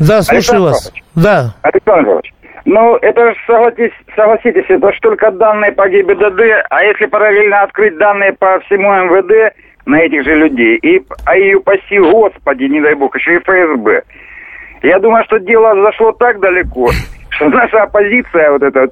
Да, 0.00 0.22
слушаю 0.22 0.64
Александр 0.64 0.64
вас. 0.64 0.92
Да. 1.14 1.54
Александр 1.62 2.04
Павлович, 2.06 2.32
ну, 2.64 2.96
это 2.96 3.30
же, 3.30 3.36
согласитесь, 3.46 3.96
согласитесь, 4.16 4.64
это 4.68 4.92
же 4.92 4.98
только 5.00 5.30
данные 5.30 5.70
по 5.70 5.88
ГИБДД, 5.88 6.40
а 6.70 6.82
если 6.82 7.06
параллельно 7.06 7.62
открыть 7.62 7.96
данные 7.98 8.32
по 8.32 8.58
всему 8.60 8.90
МВД 8.92 9.54
на 9.86 10.00
этих 10.00 10.24
же 10.24 10.34
людей, 10.34 10.76
и, 10.78 11.00
а 11.24 11.36
и 11.36 11.54
упаси, 11.54 11.98
господи, 12.00 12.64
не 12.64 12.80
дай 12.80 12.94
бог, 12.94 13.14
еще 13.14 13.36
и 13.36 13.38
ФСБ. 13.38 14.02
Я 14.82 14.98
думаю, 14.98 15.24
что 15.24 15.38
дело 15.38 15.72
зашло 15.84 16.10
так 16.12 16.40
далеко, 16.40 16.90
что 17.30 17.48
наша 17.48 17.84
оппозиция, 17.84 18.50
вот 18.50 18.62
эта, 18.62 18.88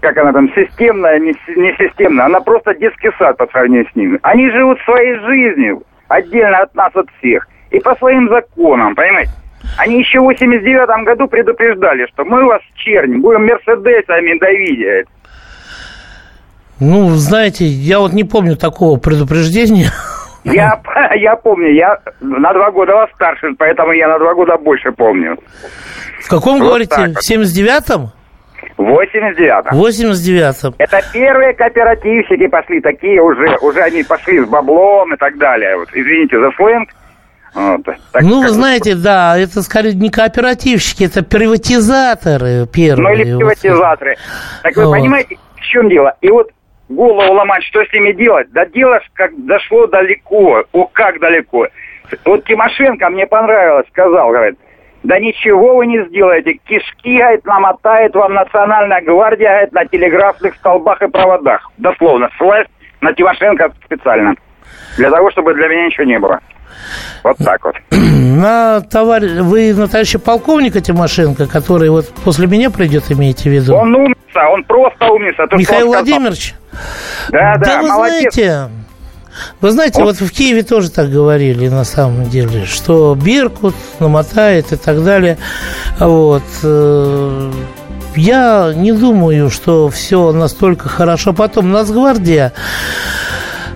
как 0.00 0.16
она 0.16 0.32
там, 0.32 0.48
системная, 0.54 1.18
не, 1.18 1.34
не 1.56 1.72
системная, 1.76 2.26
она 2.26 2.40
просто 2.40 2.74
детский 2.74 3.10
сад 3.18 3.36
по 3.36 3.46
сравнению 3.48 3.86
с 3.90 3.96
ними. 3.96 4.18
Они 4.22 4.50
живут 4.50 4.78
своей 4.80 5.18
жизнью, 5.20 5.82
отдельно 6.08 6.58
от 6.58 6.74
нас, 6.74 6.94
от 6.94 7.08
всех, 7.18 7.48
и 7.70 7.80
по 7.80 7.94
своим 7.96 8.28
законам, 8.28 8.94
понимаете? 8.94 9.30
Они 9.76 9.98
еще 9.98 10.20
в 10.20 10.24
89 10.24 11.04
году 11.04 11.28
предупреждали, 11.28 12.06
что 12.06 12.24
мы 12.24 12.44
вас 12.44 12.62
черни, 12.76 13.16
будем 13.16 13.46
Мерседесами 13.46 14.38
давить. 14.38 15.06
Ну, 16.80 17.08
знаете, 17.10 17.64
я 17.64 17.98
вот 17.98 18.12
не 18.12 18.24
помню 18.24 18.56
такого 18.56 18.98
предупреждения. 18.98 19.90
Я, 20.44 20.80
я 21.16 21.36
помню, 21.36 21.72
я 21.72 21.98
на 22.20 22.52
два 22.52 22.70
года 22.70 22.94
вас 22.94 23.10
старше, 23.14 23.48
поэтому 23.58 23.92
я 23.92 24.08
на 24.08 24.18
два 24.18 24.34
года 24.34 24.56
больше 24.56 24.92
помню. 24.92 25.36
В 26.20 26.28
каком, 26.28 26.58
вот 26.58 26.68
говорите, 26.68 27.14
в 27.14 27.30
79-м? 27.30 28.12
В 28.76 28.82
89-м. 28.82 29.74
89-м. 29.74 30.74
Это 30.78 31.00
первые 31.12 31.52
кооперативщики 31.54 32.46
пошли, 32.46 32.80
такие 32.80 33.20
уже, 33.20 33.56
уже 33.60 33.80
они 33.80 34.02
пошли 34.02 34.40
с 34.40 34.48
баблом 34.48 35.14
и 35.14 35.16
так 35.16 35.36
далее. 35.38 35.76
Вот, 35.76 35.88
извините 35.92 36.38
за 36.38 36.50
сленг. 36.52 36.90
Вот, 37.54 37.84
так, 37.84 38.22
ну, 38.22 38.42
вы 38.42 38.48
знаете, 38.50 38.94
да, 38.94 39.36
это 39.38 39.62
скорее 39.62 39.94
не 39.94 40.10
кооперативщики, 40.10 41.04
это 41.04 41.24
приватизаторы 41.24 42.66
первые. 42.72 43.16
Ну, 43.16 43.22
или 43.22 43.36
приватизаторы. 43.36 44.16
Так 44.62 44.76
вы 44.76 44.84
вот. 44.84 44.92
понимаете, 44.92 45.38
в 45.56 45.62
чем 45.62 45.88
дело? 45.88 46.14
И 46.20 46.30
вот 46.30 46.50
голову 46.88 47.32
ломать, 47.32 47.64
что 47.64 47.84
с 47.84 47.92
ними 47.92 48.12
делать? 48.12 48.50
Да 48.52 48.66
дело 48.66 49.00
как 49.14 49.30
дошло 49.44 49.86
далеко. 49.86 50.64
О, 50.72 50.86
как 50.92 51.18
далеко. 51.20 51.66
Вот 52.24 52.44
Тимошенко 52.44 53.08
мне 53.10 53.26
понравилось, 53.26 53.86
сказал, 53.90 54.30
говорит, 54.30 54.58
да 55.02 55.18
ничего 55.18 55.76
вы 55.76 55.86
не 55.86 56.04
сделаете. 56.08 56.54
Кишки, 56.64 57.18
говорит, 57.18 57.44
намотает 57.44 58.14
вам 58.14 58.34
Национальная 58.34 59.00
гвардия, 59.02 59.50
говорит, 59.50 59.72
на 59.72 59.84
телеграфных 59.86 60.54
столбах 60.56 61.00
и 61.02 61.08
проводах. 61.08 61.70
Дословно, 61.78 62.28
ссылаясь 62.36 62.66
на 63.00 63.12
Тимошенко 63.12 63.72
специально. 63.84 64.34
Для 64.96 65.10
того, 65.10 65.30
чтобы 65.30 65.54
для 65.54 65.68
меня 65.68 65.86
ничего 65.86 66.04
не 66.04 66.18
было. 66.18 66.40
Вот 67.22 67.36
так 67.38 67.64
вот. 67.64 67.74
На 67.90 68.80
товарищ... 68.80 69.30
Вы 69.40 69.74
на 69.74 69.88
товарища 69.88 70.18
полковника 70.18 70.80
Тимошенко, 70.80 71.48
который 71.48 71.90
вот 71.90 72.08
после 72.24 72.46
меня 72.46 72.70
придет, 72.70 73.10
имеете 73.10 73.50
в 73.50 73.52
виду? 73.52 73.74
Он 73.74 73.94
умница, 73.94 74.48
он 74.48 74.62
просто 74.64 75.06
умница. 75.06 75.46
То, 75.46 75.56
Михаил 75.56 75.88
Владимирович? 75.88 76.54
Да, 77.30 77.56
да, 77.56 77.64
да 77.64 77.82
вы 77.82 77.88
молодец. 77.88 78.34
знаете, 78.34 78.70
вы 79.60 79.70
знаете, 79.70 80.02
вот 80.02 80.20
в 80.20 80.30
Киеве 80.30 80.62
тоже 80.62 80.90
так 80.90 81.10
говорили 81.10 81.68
на 81.68 81.84
самом 81.84 82.28
деле, 82.28 82.64
что 82.64 83.14
Беркут 83.14 83.74
намотает 83.98 84.72
и 84.72 84.76
так 84.76 85.04
далее. 85.04 85.38
Вот. 85.98 86.42
Э, 86.62 87.52
я 88.16 88.72
не 88.74 88.92
думаю, 88.92 89.50
что 89.50 89.88
все 89.88 90.32
настолько 90.32 90.88
хорошо. 90.88 91.32
Потом 91.32 91.70
Нацгвардия 91.70 92.52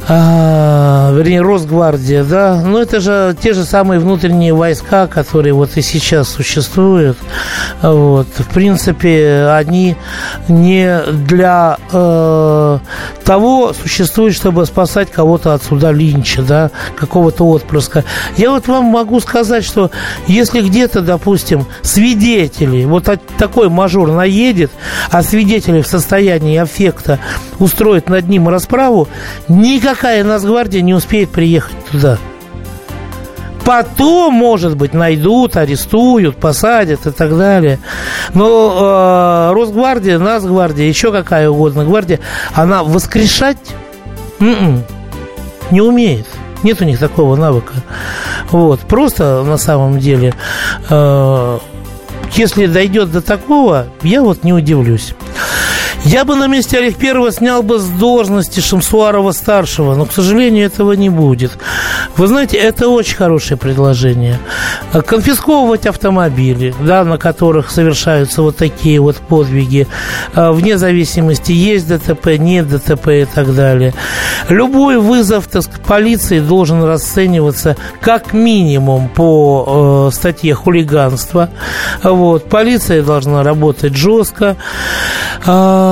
а, 0.08 1.12
вернее, 1.12 1.42
Росгвардия, 1.42 2.24
да, 2.24 2.60
ну 2.60 2.78
это 2.78 3.00
же 3.00 3.36
те 3.40 3.52
же 3.52 3.64
самые 3.64 4.00
внутренние 4.00 4.52
войска, 4.52 5.06
которые 5.06 5.52
вот 5.52 5.76
и 5.76 5.82
сейчас 5.82 6.28
существуют. 6.28 7.18
Вот. 7.82 8.26
В 8.36 8.48
принципе, 8.48 9.48
они 9.52 9.96
не 10.48 11.02
для 11.26 11.78
э, 11.92 12.78
того 13.24 13.72
существуют, 13.72 14.34
чтобы 14.34 14.66
спасать 14.66 15.10
кого-то 15.10 15.54
от 15.54 15.62
суда 15.62 15.92
Линча, 15.92 16.42
да, 16.42 16.70
какого-то 16.96 17.44
отпрыска. 17.48 18.04
Я 18.36 18.50
вот 18.50 18.66
вам 18.66 18.86
могу 18.86 19.20
сказать, 19.20 19.64
что 19.64 19.92
если 20.26 20.62
где-то, 20.62 21.00
допустим, 21.00 21.66
свидетели, 21.82 22.84
вот 22.84 23.08
такой 23.38 23.68
мажор 23.68 24.10
наедет, 24.10 24.72
а 25.10 25.22
свидетели 25.22 25.80
в 25.80 25.86
состоянии 25.86 26.58
аффекта 26.58 27.20
устроят 27.60 28.08
над 28.08 28.28
ним 28.28 28.48
расправу, 28.48 29.08
никак 29.48 30.01
никакая 30.02 30.24
Нацгвардия 30.24 30.82
не 30.82 30.94
успеет 30.94 31.30
приехать 31.30 31.76
туда. 31.92 32.18
Потом, 33.64 34.34
может 34.34 34.76
быть, 34.76 34.92
найдут, 34.94 35.56
арестуют, 35.56 36.36
посадят 36.36 37.06
и 37.06 37.12
так 37.12 37.38
далее. 37.38 37.78
Но 38.34 39.50
э, 39.50 39.54
Росгвардия, 39.54 40.18
Нацгвардия, 40.18 40.88
еще 40.88 41.12
какая 41.12 41.48
угодно 41.48 41.84
гвардия, 41.84 42.18
она 42.52 42.82
воскрешать 42.82 43.58
м-м, 44.40 44.82
не 45.70 45.80
умеет. 45.80 46.26
Нет 46.64 46.80
у 46.80 46.84
них 46.84 46.98
такого 46.98 47.36
навыка. 47.36 47.74
Вот. 48.50 48.80
Просто 48.80 49.44
на 49.44 49.56
самом 49.56 50.00
деле, 50.00 50.34
э, 50.90 51.58
если 52.32 52.66
дойдет 52.66 53.12
до 53.12 53.22
такого, 53.22 53.86
я 54.02 54.22
вот 54.22 54.42
не 54.42 54.52
удивлюсь. 54.52 55.14
Я 56.04 56.24
бы 56.24 56.34
на 56.34 56.48
месте 56.48 56.78
Олег 56.78 56.96
Первого 56.96 57.30
снял 57.30 57.62
бы 57.62 57.78
с 57.78 57.86
должности 57.86 58.58
Шамсуарова-старшего, 58.58 59.94
но, 59.94 60.04
к 60.04 60.12
сожалению, 60.12 60.66
этого 60.66 60.92
не 60.92 61.08
будет. 61.08 61.52
Вы 62.16 62.26
знаете, 62.26 62.56
это 62.56 62.88
очень 62.88 63.16
хорошее 63.16 63.56
предложение. 63.56 64.40
Конфисковывать 65.06 65.86
автомобили, 65.86 66.74
да, 66.80 67.04
на 67.04 67.18
которых 67.18 67.70
совершаются 67.70 68.42
вот 68.42 68.56
такие 68.56 68.98
вот 68.98 69.16
подвиги, 69.16 69.86
а, 70.34 70.50
вне 70.52 70.76
зависимости, 70.76 71.52
есть 71.52 71.86
ДТП, 71.86 72.36
нет 72.36 72.68
ДТП 72.68 73.08
и 73.08 73.24
так 73.24 73.54
далее. 73.54 73.94
Любой 74.48 74.98
вызов 74.98 75.46
так, 75.46 75.64
полиции 75.86 76.40
должен 76.40 76.82
расцениваться 76.82 77.76
как 78.00 78.32
минимум 78.32 79.08
по 79.08 80.08
э, 80.10 80.14
статье 80.14 80.54
хулиганства. 80.54 81.48
Вот. 82.02 82.48
Полиция 82.48 83.02
должна 83.02 83.44
работать 83.44 83.94
жестко. 83.94 84.56
Э, 85.46 85.91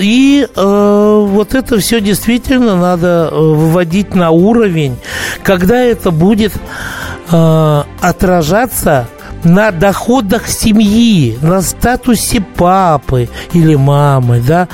и 0.00 0.46
э, 0.54 1.26
вот 1.28 1.54
это 1.54 1.78
все 1.78 2.00
действительно 2.00 2.76
надо 2.76 3.28
э, 3.30 3.36
выводить 3.36 4.14
на 4.14 4.30
уровень, 4.30 4.96
когда 5.42 5.76
это 5.76 6.10
будет 6.10 6.52
э, 7.30 7.82
отражаться 8.00 9.08
на 9.44 9.70
доходах 9.70 10.48
семьи, 10.48 11.38
на 11.42 11.60
статусе 11.62 12.40
папы 12.40 13.28
или 13.52 13.74
мамы, 13.74 14.40
да, 14.40 14.68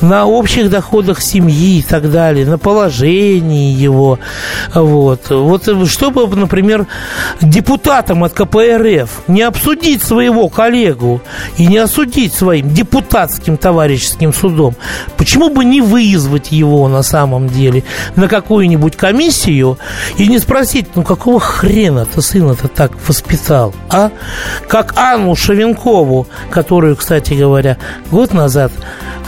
на 0.00 0.26
общих 0.26 0.70
доходах 0.70 1.20
семьи 1.20 1.78
и 1.78 1.82
так 1.82 2.10
далее, 2.10 2.46
на 2.46 2.58
положении 2.58 3.72
его. 3.72 4.18
Вот. 4.74 5.30
Вот 5.30 5.88
чтобы, 5.88 6.26
например, 6.36 6.86
депутатам 7.40 8.24
от 8.24 8.32
КПРФ 8.32 9.22
не 9.28 9.42
обсудить 9.42 10.02
своего 10.02 10.48
коллегу 10.48 11.20
и 11.56 11.66
не 11.66 11.78
осудить 11.78 12.32
своим 12.32 12.72
депутатским 12.72 13.56
товарищеским 13.56 14.32
судом, 14.32 14.76
почему 15.16 15.50
бы 15.50 15.64
не 15.64 15.80
вызвать 15.80 16.52
его 16.52 16.88
на 16.88 17.02
самом 17.02 17.48
деле 17.48 17.84
на 18.16 18.28
какую-нибудь 18.28 18.96
комиссию 18.96 19.78
и 20.16 20.28
не 20.28 20.38
спросить, 20.38 20.86
ну 20.94 21.02
какого 21.02 21.40
хрена 21.40 22.06
ты 22.06 22.22
сына-то 22.22 22.68
так 22.68 22.92
воспитал, 23.06 23.74
а? 23.90 24.11
Как 24.68 24.94
Анну 24.96 25.34
Шавенкову, 25.34 26.26
которую, 26.50 26.96
кстати 26.96 27.34
говоря, 27.34 27.78
год 28.10 28.32
назад 28.32 28.72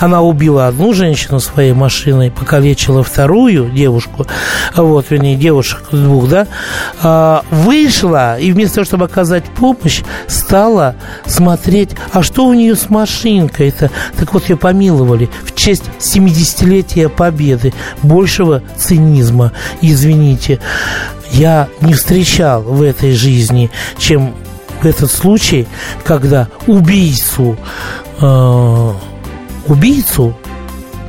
она 0.01 0.23
убила 0.23 0.67
одну 0.67 0.93
женщину 0.93 1.41
своей 1.41 1.73
машиной, 1.73 2.31
покалечила 2.31 3.03
вторую 3.03 3.71
девушку, 3.71 4.27
вот, 4.75 5.07
вернее, 5.11 5.37
девушек 5.37 5.83
двух, 5.93 6.29
да, 6.29 6.47
а, 7.03 7.45
вышла 7.51 8.39
и 8.39 8.53
вместо 8.53 8.77
того, 8.77 8.85
чтобы 8.85 9.05
оказать 9.05 9.45
помощь, 9.45 10.03
стала 10.27 10.97
смотреть, 11.27 11.91
а 12.13 12.23
что 12.23 12.47
у 12.47 12.55
нее 12.55 12.77
с 12.77 12.91
машинкой-то? 12.91 13.91
Так 14.19 14.35
вот, 14.35 14.49
ее 14.49 14.57
помиловали 14.57 15.29
в 15.45 15.55
честь 15.55 15.85
70-летия 15.99 17.09
Победы. 17.09 17.73
Большего 18.03 18.63
цинизма, 18.77 19.53
извините, 19.81 20.61
я 21.31 21.69
не 21.81 21.95
встречал 21.95 22.63
в 22.63 22.83
этой 22.83 23.13
жизни, 23.13 23.71
чем 23.99 24.35
этот 24.87 25.11
случай, 25.11 25.67
когда 26.05 26.49
убийцу 26.67 27.57
э, 28.21 28.93
убийцу 29.67 30.37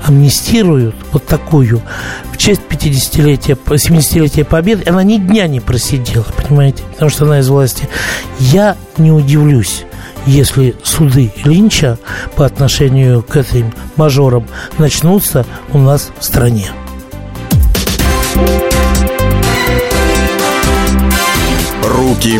амнистируют 0.05 0.95
вот 1.11 1.25
такую 1.25 1.81
в 2.31 2.37
честь 2.37 2.61
50-летия, 2.69 3.57
70-летия 3.57 4.45
Победы, 4.45 4.83
она 4.87 5.03
ни 5.03 5.17
дня 5.17 5.47
не 5.47 5.59
просидела, 5.59 6.25
понимаете, 6.47 6.83
потому 6.91 7.09
что 7.09 7.25
она 7.25 7.39
из 7.39 7.49
власти. 7.49 7.89
Я 8.39 8.77
не 8.97 9.11
удивлюсь, 9.11 9.83
если 10.25 10.75
суды 10.83 11.33
Линча 11.43 11.97
по 12.35 12.45
отношению 12.45 13.23
к 13.23 13.35
этим 13.35 13.73
мажорам 13.95 14.45
начнутся 14.77 15.45
у 15.73 15.79
нас 15.79 16.11
в 16.19 16.23
стране. 16.23 16.69
Руки 21.83 22.39